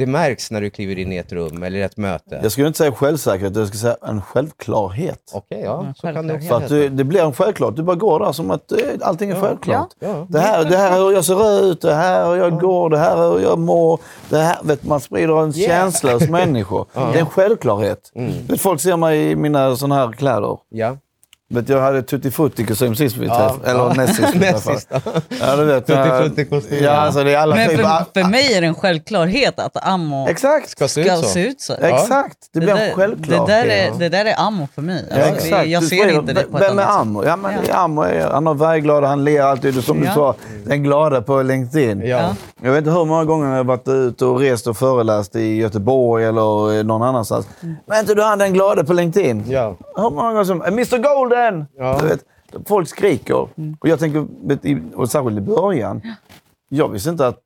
[0.00, 2.40] det märks när du kliver in i ett rum eller ett möte.
[2.42, 5.30] Jag skulle inte säga självsäkerhet, jag skulle säga en självklarhet.
[5.32, 7.76] Okej, ja, Ja, så kan det För att du, det blir en självklart.
[7.76, 9.88] Du bara går där som att eh, allting är självklart.
[9.98, 10.26] Ja.
[10.28, 12.90] Det, här, det här är hur jag ser ut, det här är hur jag går,
[12.90, 14.00] det här är hur jag mår.
[14.28, 15.68] Det här, vet, man sprider en Yeah.
[15.82, 16.86] känsla hos människor.
[16.94, 17.82] Det är en självklart.
[17.82, 18.12] Vet,
[18.60, 20.58] folk ser mig i mina såna här kläder.
[20.68, 20.96] Ja.
[21.52, 23.70] Vet, jag hade tutti frutti kostym sist vi Ja, träffade.
[23.70, 23.92] Eller ja.
[23.96, 24.76] näst sist vi Näst träffade.
[24.76, 25.00] sist, ja.
[25.40, 25.86] Ja, du vet.
[25.86, 26.78] Tutti jag- frutti-kostym.
[26.84, 27.82] Ja, alltså det är alla Men typer.
[27.82, 30.68] för, för mig är det en självklarhet att ammo Exakt!
[30.70, 31.22] Ska se ut så.
[31.22, 31.72] se ut så.
[31.74, 32.36] Exakt!
[32.52, 33.46] Det blir en där, självklarhet.
[33.46, 35.04] det, där är, det där är ammo för mig.
[35.10, 35.50] Ja, Alltså, exakt.
[35.64, 37.00] det, jag Du ser sprider- inte det på ett Vem är annat sätt.
[37.00, 37.24] Ammo?
[37.24, 37.74] Ja, men Ja.
[37.74, 39.84] Ammo är, han har färgglada, han ler alltid.
[39.84, 40.14] Som du Ja.
[40.14, 40.34] sa,
[40.66, 42.02] den glada på LinkedIn.
[42.06, 42.34] Ja.
[42.62, 45.56] Jag vet inte hur många gånger jag har varit ute och rest och föreläst i
[45.56, 47.46] Göteborg eller någon annanstans.
[47.62, 47.76] Mm.
[47.86, 49.44] Men inte du han den glada på LinkedIn?
[49.48, 49.76] Ja.
[49.96, 50.98] Hur många gånger som Mr
[51.40, 51.66] Golden!
[51.76, 51.98] Ja.
[52.00, 52.24] Du vet,
[52.68, 53.48] folk skriker.
[53.56, 53.76] Mm.
[53.80, 54.26] Och jag tänker,
[54.94, 56.02] och särskilt i början,
[56.68, 57.38] jag visste inte att...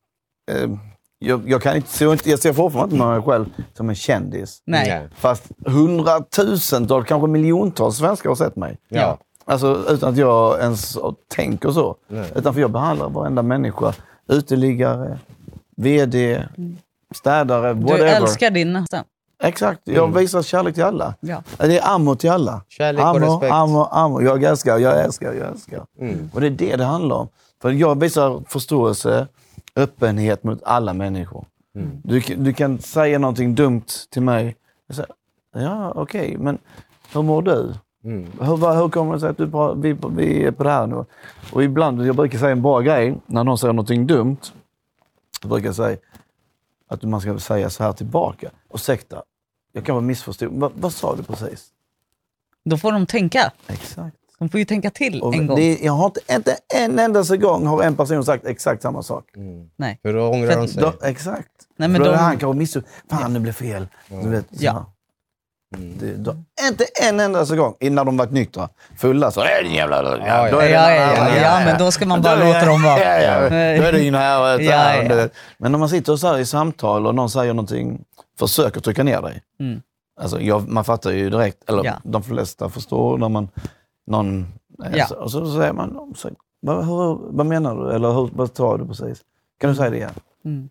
[0.51, 0.71] Eh,
[1.19, 4.63] jag, jag, kan inte, så jag ser fortfarande inte mig själv som en kändis.
[4.67, 5.09] Nej.
[5.17, 8.79] Fast hundratusentals, kanske miljontals svenskar har sett mig.
[8.89, 9.19] Ja.
[9.45, 11.97] Alltså utan att jag ens tänker så.
[12.09, 12.31] Nej.
[12.35, 13.95] Utan för jag behandlar varenda människa.
[14.29, 15.19] Uteliggare,
[15.77, 16.45] VD,
[17.15, 18.07] städare, Du whatever.
[18.21, 19.05] älskar din nästa.
[19.43, 19.81] Exakt.
[19.85, 21.15] Jag visar kärlek till alla.
[21.21, 21.43] Ja.
[21.59, 22.63] Det är ammo till alla.
[22.69, 23.53] Kärlek och ammo, respekt.
[23.53, 24.23] Ammo, ammo.
[24.23, 25.87] Jag älskar, jag älskar, jag älskar.
[26.01, 26.31] Mm.
[26.35, 27.29] Och det är det det handlar om.
[27.63, 29.29] För jag visar förståelse,
[29.77, 31.47] öppenhet mot alla människor.
[31.75, 32.01] Mm.
[32.05, 34.57] Du, du kan säga någonting dumt till mig.
[34.87, 35.11] Jag säger,
[35.55, 36.59] ja, okej, men
[37.13, 37.75] hur mår du?
[38.05, 38.27] Mm.
[38.41, 41.05] Hur, hur kommer det sig att du vi, vi är på det här nu?
[41.53, 44.41] Och ibland, jag brukar säga en bra grej, när någon säger någonting dumt,
[45.43, 45.97] då brukar jag säga
[46.89, 48.51] att man ska säga så här tillbaka.
[48.75, 49.23] Ursäkta,
[49.73, 50.49] jag kan vara missförstådd.
[50.53, 51.67] Va, vad sa du precis?
[52.65, 53.53] Då får de tänka.
[53.69, 54.17] Exakt.
[54.39, 55.57] De får ju tänka till Och en gång.
[55.57, 59.25] det, jag har inte, inte en endaste gång har en person sagt exakt samma sak.
[59.37, 59.71] Mm.
[59.77, 59.99] Nej.
[60.03, 60.83] För då ångrar de sig.
[60.83, 61.49] Då, exakt.
[61.77, 62.91] Nej, men då de- är han kanske missförstådd.
[63.11, 63.87] Fan, det blev fel.
[64.09, 64.91] Du vet, Ja.
[65.77, 65.95] Mm.
[66.01, 66.37] Det, då,
[66.69, 68.69] inte en endaste gång innan de varit nyktra.
[68.99, 70.19] Fulla så är det jävla...
[71.43, 71.63] ja.
[71.65, 72.99] men då ska man bara låta dem vara.
[73.01, 73.49] Ja, ja.
[73.49, 74.61] Då är det ingen här.
[74.61, 75.03] ja.
[75.15, 78.05] det- Men om man sitter så här i samtal och någon säger någonting,
[78.39, 79.43] försöker trycka ner dig.
[79.61, 79.83] Mm.
[80.21, 81.95] Alltså, jag, man fattar ju direkt, eller Ja.
[82.05, 83.49] de flesta förstår när man,
[84.07, 84.47] någon...
[84.95, 85.07] Ja.
[85.07, 87.93] Så, och så säger man, så, vad, hur, vad menar du?
[87.95, 89.21] Eller hur, vad tar du precis?
[89.61, 90.11] Kan du säga det igen?
[90.45, 90.69] Mm.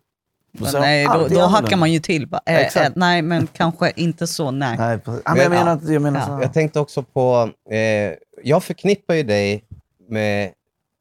[0.64, 2.26] Säger nej, då, alltid då hackar man ju till.
[2.28, 4.50] Bara, eh, eh, nej, men kanske inte så.
[4.50, 4.76] Nej.
[4.78, 5.22] Nej, precis.
[5.26, 6.26] Men jag Men- menar jag menar Ja.
[6.26, 6.38] så.
[6.42, 9.64] Jag tänkte också på, eh, jag förknippar ju dig
[10.08, 10.50] med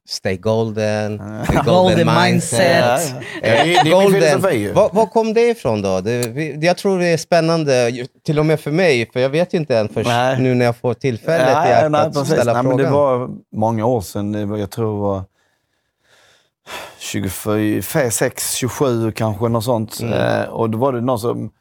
[0.08, 2.62] Stay Golden, the Golden mindset.
[2.62, 3.22] Ja, ja.
[3.42, 4.72] Det är- det är min filosofi.
[4.72, 6.02] Var, var kom det ifrån då?
[6.02, 6.22] Det,
[6.66, 7.92] jag tror det är spännande,
[8.26, 10.40] till och med för mig, för jag vet ju inte än först Nej.
[10.42, 12.34] nu när jag får tillfället i Nej, akt nej, att precis.
[12.34, 12.86] ställa nej, men frågan.
[12.86, 14.50] Det var många år sedan.
[14.50, 15.24] Var, jag tror det var
[17.00, 20.00] 24, 6, 27 kanske, något sånt.
[20.02, 20.14] Mm.
[20.42, 21.52] Eh, och då var det någon som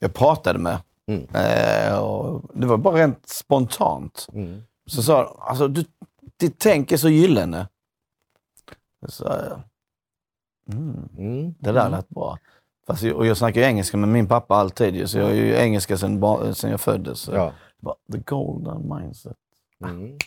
[0.00, 0.78] jag pratade med.
[1.08, 1.26] Mm.
[1.34, 4.26] Eh, och det var bara rent spontant.
[4.32, 4.62] Mm.
[4.86, 5.84] Så sa alltså du,
[6.40, 7.68] ditt tänk är så gyllene.
[9.08, 9.62] Så jag,
[10.76, 11.54] mm, Mm.
[11.58, 12.38] det där lät bra.
[12.86, 15.96] Fast, och jag snackar ju engelska med min pappa alltid så jag är ju engelska
[15.98, 16.20] sedan,
[16.70, 17.28] jag föddes.
[17.28, 17.52] Ja.
[18.12, 19.36] the golden mindset.
[19.84, 20.18] Mm.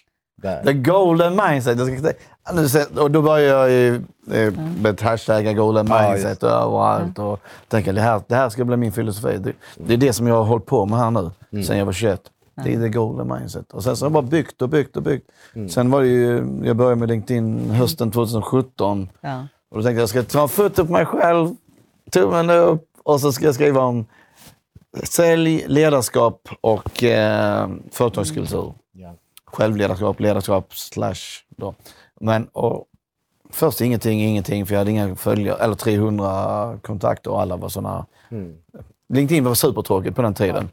[0.42, 0.64] Där.
[0.64, 1.78] The golden mindset.
[1.80, 2.14] Jag ska säga.
[2.54, 3.96] Nu ser- Och då börjar jag ju
[4.32, 7.20] eh, med hashtagga golden mindset och överallt.
[7.20, 9.38] Och tänka det här, det här ska bli min filosofi.
[9.38, 11.64] Det, det är det som jag har hållit på med här nu, Mm.
[11.64, 12.22] sen jag var 21.
[12.64, 13.74] Det är the golden mindset.
[13.74, 15.32] Och sen så har jag bara byggt och byggt och byggt.
[15.54, 15.70] Mm.
[15.70, 19.10] Sen var det ju, jag började med LinkedIn hösten 2017.
[19.22, 19.48] Ja.
[19.70, 21.56] Och då tänkte jag, jag ska ta en foto på mig själv,
[22.12, 24.06] tummen upp och så ska jag skriva om
[25.04, 28.74] sälj, ledarskap och eh, företagskultur.
[28.92, 29.16] Ja.
[29.46, 31.76] Självledarskap, ledarskap, slash då.
[32.20, 32.86] Men och,
[33.50, 38.06] först ingenting, ingenting, för jag hade inga följare, eller 300 kontakter och alla var sådana.
[38.30, 38.58] Mm.
[39.14, 40.70] LinkedIn var supertråkigt på den tiden.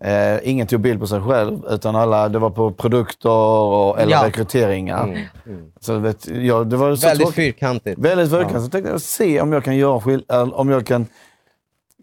[0.00, 4.12] Eh, ingen tog bild på sig själv, utan alla, det var på produkter och, eller
[4.12, 4.26] Ja.
[4.26, 5.04] rekryteringar.
[5.04, 5.22] Mm.
[5.46, 5.72] Mm.
[5.80, 7.34] Så vet, jag, det var så Väldigt tråkigt.
[7.36, 7.98] fyrkantigt.
[7.98, 8.64] Väldigt fyrkantigt.
[8.64, 11.06] Så tänkte jag se om jag kan göra skill- eller om jag kan...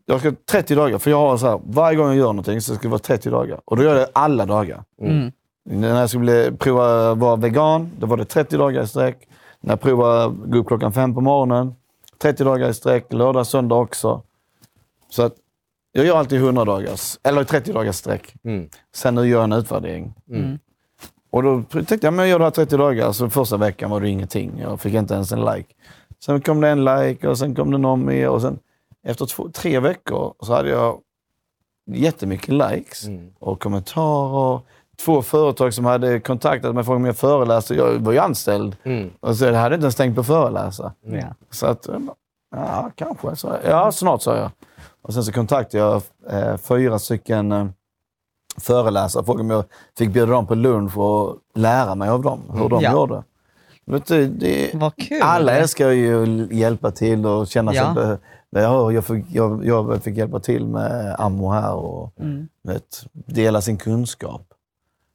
[0.05, 2.75] Jag ska 30 dagar, för jag har så här, varje gång jag gör någonting så
[2.75, 3.59] ska det vara 30 dagar.
[3.65, 4.83] Och då gör jag det alla dagar.
[5.01, 5.31] Mm.
[5.65, 9.27] När jag skulle bli, prova vara vegan, då var det 30 dagar i sträck.
[9.61, 11.75] När jag provade gå upp klockan fem på morgonen,
[12.21, 13.13] 30 dagar i sträck.
[13.13, 14.21] Lördag, söndag också.
[15.09, 15.33] Så att
[15.95, 18.33] jag gör alltid 100 dagars, eller 30 dagars sträck.
[18.43, 18.69] Mm.
[18.95, 20.13] Sen nu gör jag en utvärdering.
[20.29, 20.59] Mm.
[21.31, 23.11] Och då tänkte jag, men jag gör det här 30 dagar.
[23.11, 24.59] Så första veckan var det ingenting.
[24.61, 25.73] Jag fick inte ens en like.
[26.25, 28.29] Sen kom det en like och sen kom det någon mer.
[28.29, 28.59] Och sen
[29.03, 30.99] efter två, tre veckor så hade jag
[31.91, 33.29] jättemycket likes Mm.
[33.39, 34.59] och kommentarer.
[35.05, 37.75] Två företag som hade kontaktat mig för om jag föreläste.
[37.75, 38.75] Jag var ju anställd.
[38.83, 39.09] Mm.
[39.19, 40.93] Och så jag hade inte ens tänkt på att föreläsa.
[41.05, 41.35] Ja.
[41.51, 41.87] Så att,
[42.55, 43.35] ja, kanske.
[43.35, 44.49] Så, ja, snart sa jag.
[45.03, 47.67] Och sen så kontaktade jag eh, fyra stycken eh,
[48.61, 49.63] föreläsare frågade om jag
[49.97, 52.91] fick bjuda dem på lunch och lära mig av dem, hur de Ja.
[52.91, 53.23] gjorde.
[53.85, 55.21] Vet du, det, Vad kul.
[55.21, 57.95] alla älskar ju att hjälpa till och känna Ja.
[57.95, 58.17] sig...
[58.51, 62.47] Be- ja, jag, fick, jag, jag fick hjälpa till med ammo här och Mm.
[62.63, 64.41] vet, dela sin kunskap.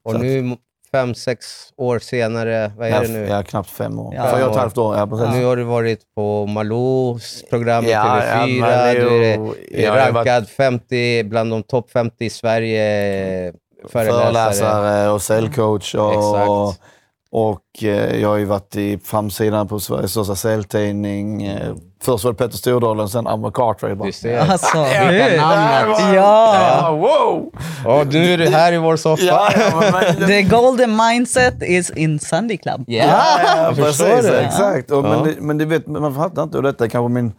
[0.03, 0.57] Och Så att- nu,
[0.93, 1.47] fem, sex
[1.77, 3.27] år senare, vad är det nu?
[3.27, 4.15] Ja, knappt fem år.
[4.15, 4.33] Ja.
[4.37, 5.29] Fyra och ett halvt år, ja precis.
[5.35, 8.61] Nu har du varit på Malous program i Ja, ja, TV4.
[8.61, 9.09] Malou.
[9.11, 13.53] du är Ja, har rankad 50, bland de topp 50 i Sverige.
[13.89, 14.23] Föreläsare.
[14.23, 15.95] föreläsare och säljcoach.
[15.95, 16.83] Och, Exakt.
[17.33, 21.43] Och eh, jag har ju varit i framsidan på Sveriges största säljtidning.
[21.47, 23.99] Eh, Först var det Petter Stordalen, sen Amber Cartwright.
[23.99, 24.39] Bara, Du ser.
[24.39, 25.37] Alltså, Vilka hur?
[25.37, 26.15] namn.
[26.15, 26.55] Ja.
[26.81, 27.53] Ja, wow!
[27.99, 29.25] Och nu är du här i vår soffa.
[29.25, 29.83] Ja, ja,
[30.19, 32.85] men, The golden mindset is in Sunday Club.
[32.87, 33.05] Ja,
[33.45, 34.31] ja, jag förstår precis.
[34.31, 34.41] det.
[34.41, 34.91] Exakt.
[34.91, 35.09] Och, Ja.
[35.09, 36.57] men, det, men det vet, man fattar inte.
[36.57, 37.33] Och detta är kanske min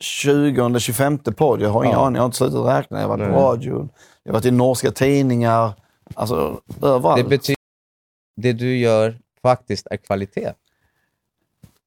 [0.00, 1.62] 20 25 podd.
[1.62, 2.04] Jag har ingen Ja.
[2.06, 3.00] aning, jag har inte slutat räkna.
[3.00, 3.42] Jag har varit på Nej.
[3.44, 3.88] radion,
[4.24, 5.72] jag har varit i norska tidningar.
[6.14, 7.28] Alltså överallt.
[8.40, 10.52] Det du gör faktiskt är kvalitet.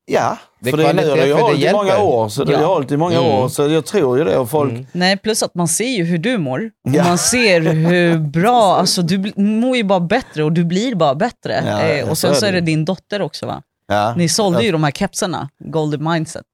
[0.05, 2.29] ja, det är för det, nu har kvalitet det det hållit i många år.
[2.29, 2.57] Så det Ja.
[2.59, 3.29] har hållit i många Mm.
[3.31, 3.49] år.
[3.49, 4.37] Så jag tror ju det.
[4.37, 4.85] Och folk, Mm.
[4.91, 6.71] Nej, plus att man ser ju hur du mår.
[6.83, 7.03] Ja.
[7.03, 11.63] Man ser hur bra, alltså du mår ju bara bättre och du blir bara bättre.
[11.67, 12.61] Ja, eh, och sen är så är det.
[12.61, 13.61] din dotter också va?
[13.87, 14.15] ja.
[14.17, 16.45] Ni sålde ju de här kepsarna, Golden Mindset.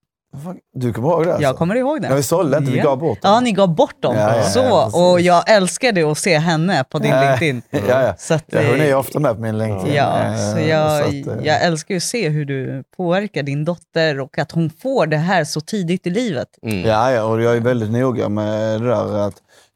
[0.74, 1.30] Du kommer ihåg det?
[1.30, 1.44] Alltså?
[1.44, 2.08] Jag kommer ihåg det.
[2.08, 3.32] Ja, vi sålde inte, vi gav bort dem.
[3.34, 4.16] Ja, ni gav bort dem.
[4.16, 7.62] Ja, ja, ja, så, och jag älskade att se henne på din Ja, LinkedIn.
[7.90, 8.14] Ja, ja.
[8.18, 9.94] Så att, ja, hon är ju ofta med på min LinkedIn.
[9.96, 13.44] Ja, Eh, så jag, så att, eh, jag älskar ju att se hur du påverkar
[13.44, 16.48] din dotter och att hon får det här så tidigt i livet.
[16.64, 16.80] Mm.
[16.86, 19.36] Ja, ja, och jag är väldigt noga med det där att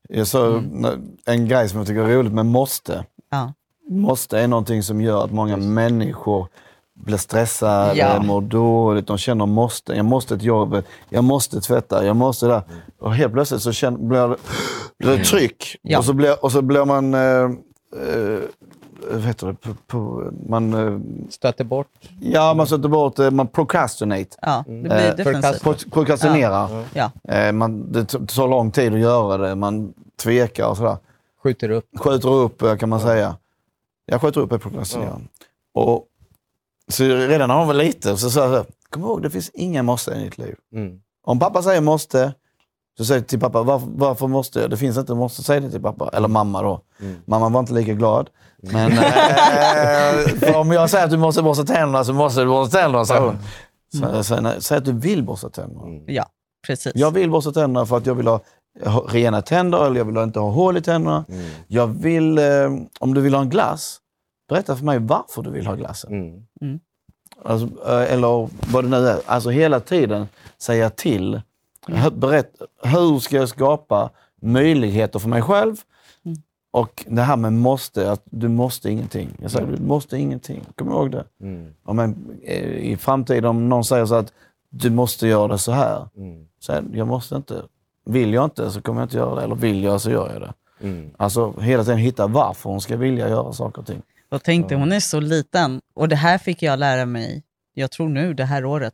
[0.09, 0.85] jag sa Mm.
[1.25, 3.05] en grej som jag tycker är roligt med måste.
[3.31, 3.53] Ja.
[3.89, 6.47] Måste är någonting som gör att många människor
[6.95, 8.21] blir stressade, Ja.
[8.21, 9.93] mår dåligt, de känner måste.
[9.93, 12.63] Jag måste ett jobb, jag måste tvätta, jag måste det.
[12.99, 14.36] Och helt plötsligt så känner, blir, det,
[14.99, 15.75] blir det tryck.
[15.82, 15.97] Ja.
[15.97, 17.13] Och, så blir, och så blir man...
[17.13, 18.39] Eh, eh,
[19.12, 19.53] vad heter det?
[19.53, 21.88] På, på, man, eh, Stöter bort.
[22.21, 24.38] ja, man sätter bort, eh, man procrastinate.
[24.41, 25.63] Ja, det blir Eh, defensivt.
[25.63, 26.84] Pro- Prokrastinerar.
[26.93, 27.12] Ja.
[27.34, 30.97] Eh, man, det tar lång tid att göra det, man tvekar och sådär.
[31.43, 31.86] Skjuter upp.
[31.99, 33.36] Skjuter upp kan man säga.
[34.06, 35.19] Jag skjuter upp är prokrastinera.
[35.73, 36.03] Och,
[36.91, 40.11] så redan när hon var liten så sa jag kom ihåg det finns inga måste
[40.11, 40.55] i ditt liv.
[40.75, 40.99] Mm.
[41.25, 42.33] Om pappa säger måste,
[42.97, 44.69] så säg till pappa, varför, varför måste jag?
[44.69, 46.09] Det finns inte måste, säg det till pappa.
[46.13, 46.81] Eller mamma då.
[47.01, 47.15] Mm.
[47.25, 48.29] Mamma var inte lika glad.
[48.57, 48.91] Men
[50.39, 53.25] för om jag säger att du måste borsta tänderna så måste du borsta tänderna, sa
[53.25, 53.37] hon.
[53.99, 55.83] Så, så, nej, säg att du vill borsta tänderna.
[55.83, 56.03] Mm.
[56.07, 56.25] ja,
[56.67, 56.91] precis.
[56.95, 58.41] Jag vill borsta tänderna för att jag vill ha
[58.85, 61.25] ha rena tänder eller jag vill inte ha hål i tänderna.
[61.29, 61.45] Mm.
[61.67, 63.99] Jag vill, eh, om du vill ha en glass,
[64.49, 66.13] berätta för mig varför du vill ha glassen.
[66.62, 66.79] Mm.
[67.45, 69.19] Alltså, eh, eller vad det nu är.
[69.25, 70.27] Alltså hela tiden
[70.58, 71.41] säga till.
[71.88, 72.51] Hur- Berätt,
[72.84, 74.10] hur ska jag skapa
[74.41, 75.75] möjligheter för mig själv?
[76.25, 76.38] Mm.
[76.71, 79.29] Och det här med måste, att du måste ingenting.
[79.41, 80.63] Jag säger, du måste ingenting.
[80.75, 81.23] Kom ihåg det.
[81.41, 81.73] Mm.
[81.84, 84.34] Om en, eh, I framtiden om någon säger så att
[84.69, 86.08] du måste göra det så här.
[86.17, 86.45] Mm.
[86.60, 87.62] Så här, jag måste inte.
[88.06, 89.41] Vill jag inte så kommer jag inte göra det.
[89.43, 90.53] Eller vill jag så gör jag det.
[90.88, 91.10] Mm.
[91.17, 94.01] Alltså hela tiden hitta varför hon ska vilja göra saker och ting.
[94.33, 97.43] Jag tänkte, hon är så liten och det här fick jag lära mig,
[97.73, 98.93] jag tror nu det här året.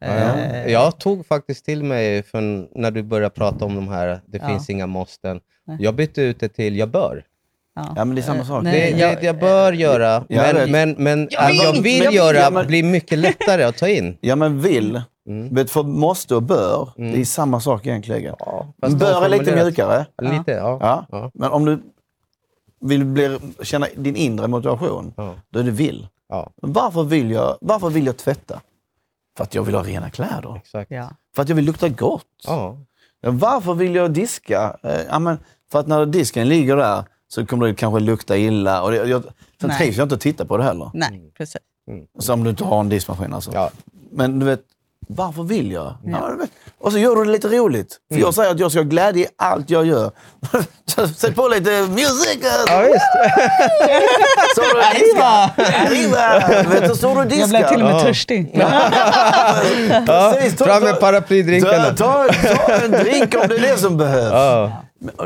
[0.00, 2.40] Ja, Eh, Jag tog faktiskt till mig för
[2.80, 4.48] när du började prata om de här, det Ja.
[4.48, 5.40] finns inga måsten.
[5.78, 7.24] Jag bytte ut det till jag bör.
[7.74, 7.92] ja.
[7.96, 8.62] Ja men det är samma sak.
[8.62, 11.72] nej, Det, jag- det jag bör göra, Jag men, men, men Jag att vill jag
[11.72, 14.16] vill vill, göra ja, men- blir mycket lättare att ta in.
[14.20, 15.02] Ja men vill.
[15.28, 15.54] Mm.
[15.54, 17.12] Vet, för måste och bör, Mm.
[17.12, 18.34] det är samma sak egentligen.
[18.38, 20.06] Ja, bör är lite mjukare.
[20.22, 20.78] Lite, ja.
[20.80, 21.06] Ja.
[21.10, 21.30] Ja.
[21.34, 21.82] Men om du
[22.80, 25.34] vill bli, känna din inre motivation, Ja.
[25.50, 26.08] då är det vill.
[26.28, 28.60] ja, varför vill jag, varför vill jag tvätta?
[29.36, 30.56] För att jag vill ha rena kläder.
[30.56, 30.90] exakt.
[30.90, 31.10] Ja.
[31.34, 32.26] För att jag vill lukta gott.
[32.46, 32.76] Ja.
[33.20, 34.76] Ja, Varför vill jag diska?
[34.82, 35.38] Eh, ja, men
[35.72, 38.82] för att när disken ligger där så kommer det kanske lukta illa.
[38.82, 39.22] Och det, jag,
[39.60, 39.78] sen Nej.
[39.78, 40.90] trivs jag inte att titta på det heller.
[40.94, 41.56] Nej, precis.
[42.18, 43.50] Så om du inte har en diskmaskin alltså.
[43.54, 43.70] Ja.
[44.12, 44.62] Men du vet,
[45.08, 45.94] varför vill jag?
[46.04, 46.28] Ja.
[46.30, 46.50] du vet.
[46.80, 47.96] Och så gör du det lite roligt.
[48.12, 50.10] För jag säger att jag ska ha glädje i allt jag gör.
[50.86, 52.38] Så Sätt på lite musik!
[52.68, 53.04] ja, visst.
[54.54, 56.62] Så du och diskar.
[56.62, 57.40] Du vet, så står du och diskar.
[57.42, 58.00] Jag blev till och med Ja.
[58.00, 58.50] törstig.
[60.06, 61.84] Ja, Precis, ta- fram med paraplydrinkarna.
[61.84, 62.28] Ta, ta,
[62.66, 64.32] ta en drink om det är det som behövs.
[64.32, 64.72] Ja.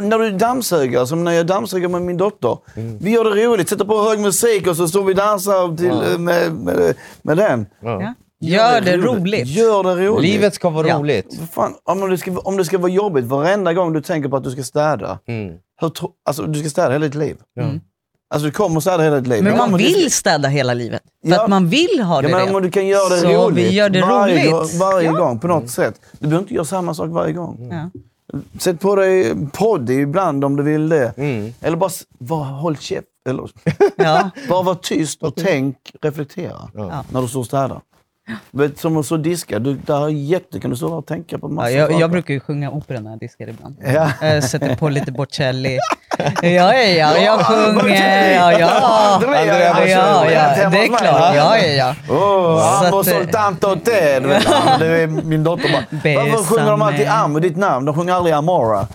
[0.00, 2.58] När du dammsuger, som när jag dammsuger med min dotter.
[2.76, 2.98] Mm.
[3.00, 6.18] Vi gör det roligt, sätter på hög musik och så står vi och dansar till,
[6.20, 7.66] med, med, med den.
[7.82, 8.14] Ja.
[8.48, 9.46] Gör det roligt.
[9.48, 10.30] Gör det roligt.
[10.30, 10.98] Livet ska vara Ja.
[10.98, 11.40] roligt.
[11.52, 14.44] Fan, om, det ska, om det ska vara jobbigt varenda gång du tänker på att
[14.44, 15.18] du ska städa.
[15.26, 15.54] Mm.
[15.80, 17.37] Hur, tro- alltså, du ska städa hela ditt liv.
[17.61, 17.80] Mm.
[18.35, 19.44] Alltså du kommer städa hela ditt liv.
[19.44, 21.02] Men man vill ska- städa hela livet.
[21.24, 21.42] För Ja.
[21.44, 23.70] att man vill ha det Ja, men om du kan göra det Så roligt, vi
[23.74, 24.52] gör det varje, roligt.
[24.52, 25.12] gång- varje Ja.
[25.12, 26.00] gång på något sätt.
[26.12, 27.68] Du behöver inte göra samma sak varje gång.
[27.72, 27.90] Ja.
[28.59, 31.12] Sätt på dig podd ibland om du vill det.
[31.18, 31.54] Mm.
[31.61, 33.07] Eller bara s- var, håll käft.
[33.28, 33.50] Eller,
[33.96, 34.30] Ja.
[34.48, 37.04] bara var tyst och tänk, reflektera Ja.
[37.11, 37.80] när du står och städar.
[38.50, 41.38] Vet, som att stå och diska, du, där är jätte, kan du stå och tänka
[41.38, 42.00] på massa Ja, jag, saker.
[42.00, 43.76] jag brukar ju sjunga opera när jag diskar ibland.
[43.84, 44.12] Ja.
[44.22, 45.78] Jag sätter på lite Bocelli.
[46.42, 48.34] Ja, ja, ja, jag sjunger.
[48.34, 48.68] Ja, ja.
[49.14, 51.34] Andrea Ja, ja, ja, det är klart.
[51.37, 51.94] Ja, ja, ja.
[52.06, 54.20] Så amo eh, soltanto te.
[54.20, 57.87] Du vet, ja, det är min dotter bara, varför sjunger de alltid amo, ditt namn?
[57.87, 58.87] De sjunger aldrig amora.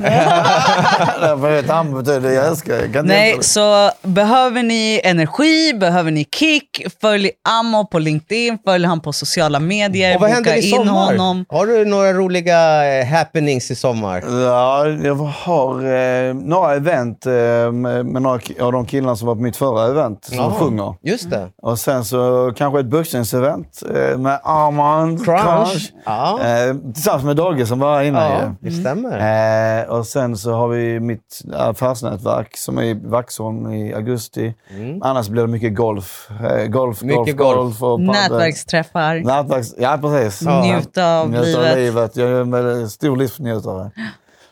[1.21, 3.03] Därför vet amo betyder jag älskar.
[3.03, 9.13] Nej, så behöver ni energi, behöver ni kick, följ Ammo på LinkedIn, följ han på
[9.13, 11.05] sociala medier, Och vad händer i in sommar?
[11.05, 11.45] honom.
[11.49, 12.57] Har du några roliga
[13.03, 14.23] happenings i sommar?
[14.45, 17.71] Ja, jag har eh, några event event eh,
[18.05, 20.51] med, några av de killarna som var på mitt förra event, som Jaha.
[20.51, 20.95] sjunger.
[21.01, 21.47] Just det.
[21.61, 25.93] Och sen så kanske ett boxningsevent eh, med Armand Crunch.
[26.05, 28.69] Ja, Eh, tillsammans med Dogge som var här innan ja ju.
[28.69, 29.81] det stämmer.
[29.81, 34.53] Eh, och sen så har vi mitt affärsnätverk som är i Vaxholm i augusti.
[34.77, 35.01] Mm.
[35.03, 36.29] Annars blir det mycket golf.
[36.67, 37.83] Golf, Mycket golf, golf.
[37.83, 38.05] och padel.
[38.05, 40.41] Nätverksträffar, Nätverks, ja, precis.
[40.47, 40.61] Ja.
[40.63, 41.71] njuta av Njuta livet.
[41.71, 42.15] av livet.
[42.17, 43.91] Jag är en stor livsnjutare.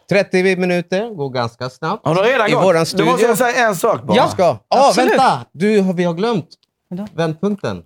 [0.09, 2.07] 30 minuter, går ganska snabbt.
[2.07, 2.63] Har du redan I gått?
[2.63, 4.17] våran måste jag säga en sak bara.
[4.17, 4.43] Jag ska...
[4.43, 5.11] Ah, Absolut.
[5.11, 5.45] vänta!
[5.53, 6.47] Du, vi har glömt
[6.89, 7.07] Vadå?
[7.15, 7.81] vändpunkten.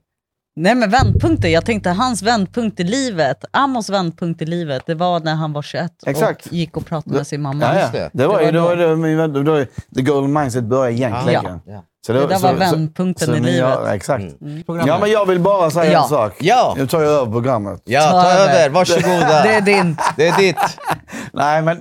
[0.55, 5.19] Nej men vändpunkter, jag tänkte hans vändpunkt i livet, Amos vändpunkt i livet, det var
[5.19, 6.45] när han var 21 Exakt.
[6.45, 7.65] och gick och pratade med sin mamma.
[7.65, 7.89] Ja, ja.
[7.91, 8.09] det.
[8.13, 11.43] Det var Det ju var då, då, min- då, då, the golden mindset började egentligen.
[11.43, 11.59] Ja.
[11.73, 11.83] Ja.
[12.05, 13.69] Så Det där så- var så- vändpunkten så i ni livet.
[13.77, 14.41] har- exakt.
[14.41, 14.63] Mm.
[14.87, 16.03] Ja, men jag vill bara säga Ja.
[16.03, 16.33] en sak.
[16.39, 16.73] Ja.
[16.77, 17.81] Nu tar jag över programmet.
[17.85, 18.53] Ja, Ta ta över.
[18.53, 18.69] över.
[18.69, 19.43] Varsågoda.
[19.43, 19.97] Det är din.
[20.17, 20.57] Det är ditt.
[21.33, 21.77] Nej, men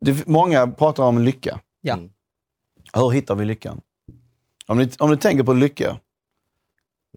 [0.00, 1.60] det, många pratar om lycka.
[1.80, 1.94] Ja.
[1.94, 2.10] Mm.
[2.92, 3.80] Hur hittar vi lyckan?
[4.66, 6.00] Om ni, om ni tänker på lycka.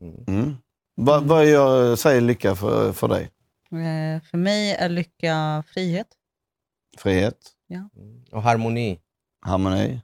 [0.01, 0.23] Mm.
[0.27, 0.55] Mm.
[0.95, 3.23] Vad, vad gör, säger lycka för, för dig?
[3.71, 6.07] Eh, För mig är lycka frihet.
[6.97, 7.37] Frihet?
[8.31, 8.99] Och harmoni.
[9.41, 10.01] Harmoni?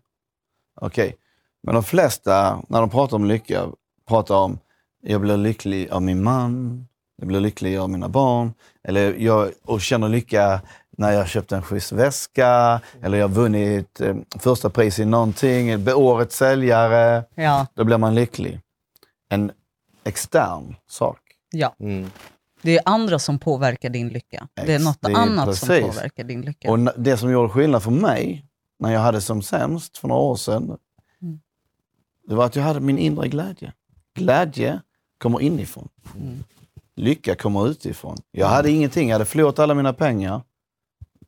[0.81, 1.15] Okej.
[1.63, 3.71] Men de flesta, när de pratar om lycka,
[4.07, 4.59] pratar om
[5.01, 9.81] jag blir lycklig av min man, jag blir lycklig av mina barn, eller jag och
[9.81, 10.61] känner lycka
[10.99, 15.87] när jag köpt en schysst väska, eller jag har vunnit eh, första pris i någonting,
[15.93, 17.23] årets säljare.
[17.35, 18.59] Ja, Då blir man lycklig.
[19.29, 19.51] En
[20.03, 21.19] extern sak.
[21.51, 21.75] ja.
[21.79, 22.11] Mm.
[22.61, 24.47] Det är andra som påverkar din lycka.
[24.65, 25.95] Det är något det är annat som precis.
[25.95, 26.71] påverkar din lycka.
[26.71, 28.45] Och det som gjorde skillnad för mig,
[28.79, 30.77] när jag hade som sämst för några år sedan,
[31.21, 31.39] Mm.
[32.27, 33.73] det var att jag hade min inre glädje.
[34.15, 34.81] Glädje
[35.17, 35.89] kommer inifrån.
[36.15, 36.43] Mm.
[36.95, 38.17] Lycka kommer utifrån.
[38.31, 40.41] Jag hade ingenting, jag hade förlorat alla mina pengar,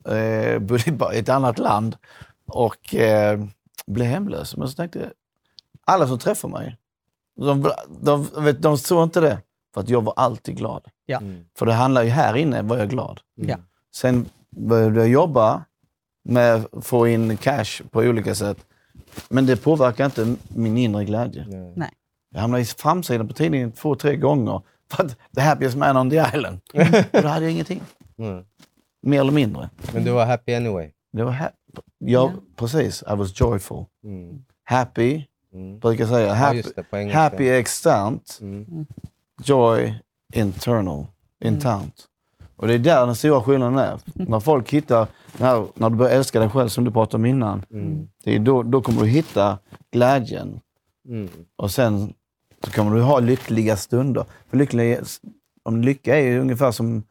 [0.06, 1.98] eh, bodde i ett annat land
[2.46, 3.46] och eh,
[3.88, 4.58] blev hemlös.
[4.58, 5.10] Men så tänkte jag,
[5.86, 6.78] alla som träffar mig,
[7.36, 9.42] de, de, vet, de såg inte det.
[9.74, 10.88] För att jag var alltid glad.
[11.06, 11.18] Ja.
[11.18, 11.46] Mm.
[11.58, 13.20] För det handlar ju här inne, var jag glad.
[13.36, 13.58] Ja.
[13.94, 15.64] Sen började jag jobba
[16.24, 18.58] med att få in cash på olika sätt.
[19.30, 21.46] Men det påverkar inte min inre glädje.
[21.48, 21.74] Nej.
[21.76, 21.92] Nej.
[22.34, 24.62] Jag hamnade i framsidan på tidningen två, tre gånger.
[24.92, 26.60] För att the happiest man on the island.
[27.14, 27.82] Och då hade jag ingenting.
[28.18, 28.46] Mm.
[29.02, 29.70] Mer eller mindre.
[29.94, 30.90] Men du var happy anyway.
[31.14, 31.52] Det var ha-
[31.98, 32.32] Ja.
[32.56, 33.86] Precis, I was joyful.
[34.04, 34.44] Mm.
[34.64, 35.80] Happy, Mm.
[35.80, 36.28] brukar jag säga.
[36.28, 37.20] Ja, Happy, engelska.
[37.20, 38.86] happy externt, Mm.
[39.44, 39.94] joy
[40.34, 41.06] internal.
[41.44, 42.06] Internt.
[42.56, 44.00] Och det är där den stora skillnaden är.
[44.14, 47.66] När folk hittar, när, när du börjar älska dig själv som du pratade om innan,
[47.72, 48.08] Mm.
[48.24, 49.58] det är då, då kommer du hitta
[49.92, 50.60] glädjen.
[51.08, 51.30] Mm.
[51.56, 52.14] Och sen
[52.64, 54.26] så kommer du ha lyckliga stunder.
[54.50, 55.02] För lyckliga,
[55.64, 57.04] om lycka är ju ungefär som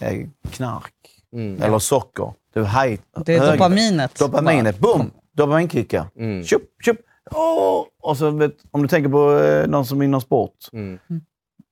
[0.00, 0.94] eh, knark
[1.32, 1.62] Mm.
[1.62, 2.32] eller socker.
[2.54, 4.14] Det är, high, Det är hög- dopaminet.
[4.18, 5.10] Dopaminet, boom!
[5.32, 6.04] Dopaminkickar.
[6.16, 6.44] Mm.
[6.44, 6.98] Tjup, tjup.
[7.30, 7.84] Åh!
[8.02, 10.54] Och så vet, om du tänker på eh, någon som inom sport.
[10.72, 10.98] Mm.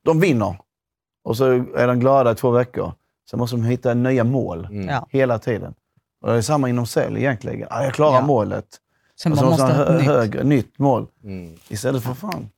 [0.05, 0.57] De vinner.
[1.25, 1.45] Och så
[1.77, 2.93] är de glada i två veckor.
[3.31, 5.03] Sen måste de hitta nya mål Mm.
[5.11, 5.75] Hela tiden.
[6.21, 7.69] Och det är samma inom sälj egentligen.
[7.71, 8.27] Ah, jag klarar Ja.
[8.27, 8.67] målet.
[9.23, 10.07] Sen Och så man måste man ha hö- ett nytt.
[10.07, 11.07] högre, nytt mål.
[11.25, 11.55] Mm.
[11.69, 12.49] Istället för fan,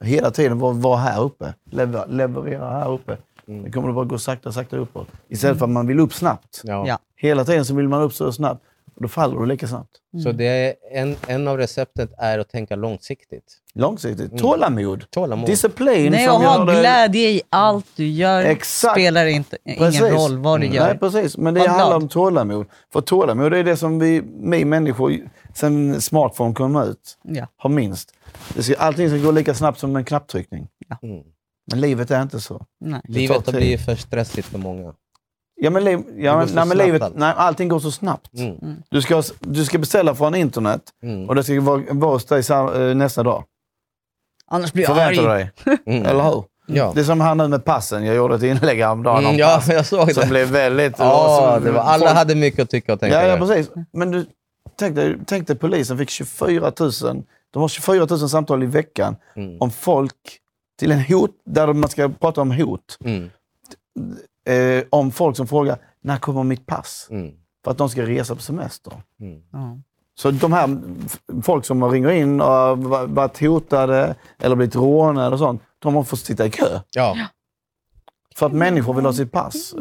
[0.00, 1.54] hela tiden vara var här uppe.
[1.70, 3.16] Lever, leverera här uppe.
[3.48, 3.64] Mm.
[3.64, 5.08] Det kommer det bara gå sakta, sakta uppåt.
[5.28, 6.60] Istället för att man vill upp snabbt.
[6.64, 6.84] Ja.
[6.86, 6.98] Ja.
[7.16, 8.64] Hela tiden så vill man upp så snabbt.
[8.96, 9.90] Och då faller du lika snabbt.
[10.24, 13.58] Så det är en, en av receptet är att tänka långsiktigt.
[13.74, 14.38] Långsiktigt.
[14.38, 15.04] Tålamod.
[15.10, 15.46] Tålamod.
[15.46, 16.12] Disciplin.
[16.12, 18.42] Nej, och ha glädje i allt du gör.
[18.44, 18.94] Exakt.
[18.94, 20.00] spelar inte, Precis.
[20.00, 20.76] ingen roll vad du Mm.
[20.76, 20.86] gör.
[20.86, 21.36] Nej, precis.
[21.38, 22.02] Men det Var handlar glad.
[22.02, 22.66] om tålamod.
[22.92, 25.12] För tålamod är det som vi, vi människor,
[25.54, 27.46] sen smartphone kom ut, Ja.
[27.56, 28.14] har minst.
[28.54, 30.68] Det ska, allting ska gå lika snabbt som en knapptryckning.
[31.02, 31.22] Mm.
[31.70, 32.66] Men livet är inte så.
[32.80, 33.00] Nej.
[33.04, 34.92] Livet har blivit för stressigt för många.
[35.54, 37.14] Ja, men, liv, ja, men, nej, men livet, allt.
[37.16, 38.30] nej, allting går så snabbt.
[38.38, 38.76] Mm.
[38.90, 41.28] Du, ska, du ska beställa från internet Mm.
[41.28, 43.44] och det ska vara, vara hos dig eh, nästa dag.
[44.46, 45.48] Annars blir jag Förväntar du arg.
[45.64, 45.78] dig?
[45.86, 46.06] Mm.
[46.06, 46.44] Eller hur?
[46.66, 46.92] Ja.
[46.94, 48.04] Det är som här nu med passen.
[48.04, 49.68] Jag gjorde ett inlägg häromdagen Mm, om ja, pass.
[49.68, 50.28] jag såg Som det.
[50.28, 50.94] blev väldigt...
[50.98, 53.22] Ja, som- det var, alla folk- hade mycket att tycka och tänka.
[53.22, 53.70] Ja, ja, precis.
[53.92, 54.26] Men du,
[54.78, 56.90] tänk dig, tänk dig polisen fick 24 000,
[57.52, 59.56] de har 24 000 samtal i veckan Mm.
[59.60, 60.38] om folk
[60.78, 62.98] till en hot, där man ska prata om hot.
[63.04, 63.30] Mm.
[64.46, 67.06] Eh, om folk som frågar, när kommer mitt pass?
[67.10, 67.32] Mm.
[67.64, 68.92] För att de ska resa på semester.
[69.20, 69.42] Mm.
[69.52, 69.78] Ja.
[70.14, 70.80] Så de här
[71.42, 76.04] folk som ringer in och har varit hotade eller blivit rånade och sånt, de har
[76.04, 76.80] fått sitta i kö.
[76.90, 77.16] Ja.
[78.36, 79.74] För att människor vill ha sitt pass.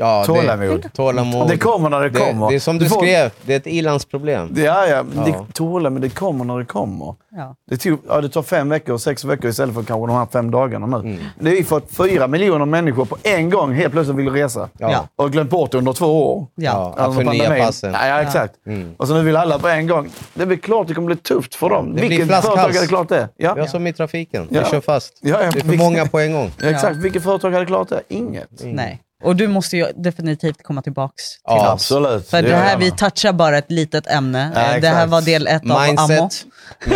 [0.00, 0.82] Det Ja, Tålamod.
[0.82, 1.48] Det, tålamod.
[1.48, 2.48] Det kommer när det kommer.
[2.48, 4.54] Det, är som du, Du får- skrev, det är ett ilandsproblem.
[4.56, 5.04] Ja, ja.
[5.16, 5.22] Ja.
[5.24, 7.14] Det, tålamod, det kommer när det kommer.
[7.30, 7.56] Ja.
[7.70, 10.50] Det, tog, ja, det tar fem veckor, sex veckor istället för kanske de här fem
[10.50, 10.96] dagarna nu.
[10.96, 11.18] Mm.
[11.38, 14.68] Det är för att fyra miljoner människor på en gång helt plötsligt vill resa.
[14.78, 15.08] Ja.
[15.16, 16.46] Och glömt bort det under två år.
[16.54, 16.94] Ja.
[16.96, 17.66] Ja, att förnya pandemin.
[17.66, 17.92] passen.
[17.92, 18.54] Ja, ja, exakt.
[18.96, 20.10] Och så nu vill alla på en gång.
[20.34, 21.86] Det är väl klart det kommer bli tufft för dem.
[21.86, 23.28] det blir Vilket företag hade klart det?
[23.36, 23.54] Ja.
[23.56, 24.48] Ja, som i trafiken.
[24.50, 24.60] Ja.
[24.60, 25.18] Det kör fast.
[25.20, 26.50] Ja, ja, det är för många på en gång.
[26.62, 26.96] Ja, exakt.
[26.96, 28.02] Vilket företag hade klart det?
[28.08, 28.48] Inget.
[28.64, 29.00] Nej.
[29.22, 31.68] Och du måste ju definitivt komma tillbaks till Ja, oss.
[31.72, 32.28] Absolut.
[32.28, 34.52] För det här, vi touchar bara ett litet ämne.
[34.54, 34.96] Ja, Eh, det exakt.
[34.96, 35.86] här var del ett av Ammo.
[35.86, 36.46] Mindset.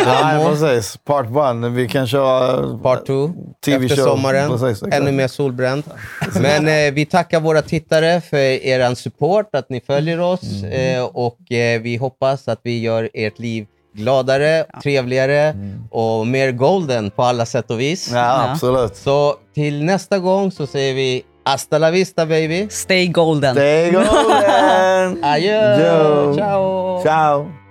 [0.06, 0.48] Ja, Ammo.
[0.48, 0.96] precis.
[1.04, 1.68] Part one.
[1.68, 2.78] Vi kan köra...
[2.78, 3.30] Part 2
[3.64, 4.04] TV efter show.
[4.04, 4.50] sommaren.
[4.58, 4.82] Precis.
[4.92, 5.84] Ännu mer solbränd.
[6.40, 10.96] Men eh, vi tackar våra tittare för er support, att ni följer oss Mm.
[10.98, 13.66] eh, och eh, vi hoppas att vi gör ert liv
[13.96, 15.54] gladare, trevligare
[15.90, 18.10] och mer golden på alla sätt och vis.
[18.10, 18.22] Mm.
[18.22, 18.96] Ja, absolut.
[18.96, 22.68] Så till nästa gång så säger vi hasta la vista baby.
[22.70, 23.52] Stay golden.
[23.52, 25.18] Stay golden!
[25.24, 25.78] Adjö!
[25.78, 26.34] Yo.
[26.34, 27.00] Ciao!
[27.02, 27.63] Ciao!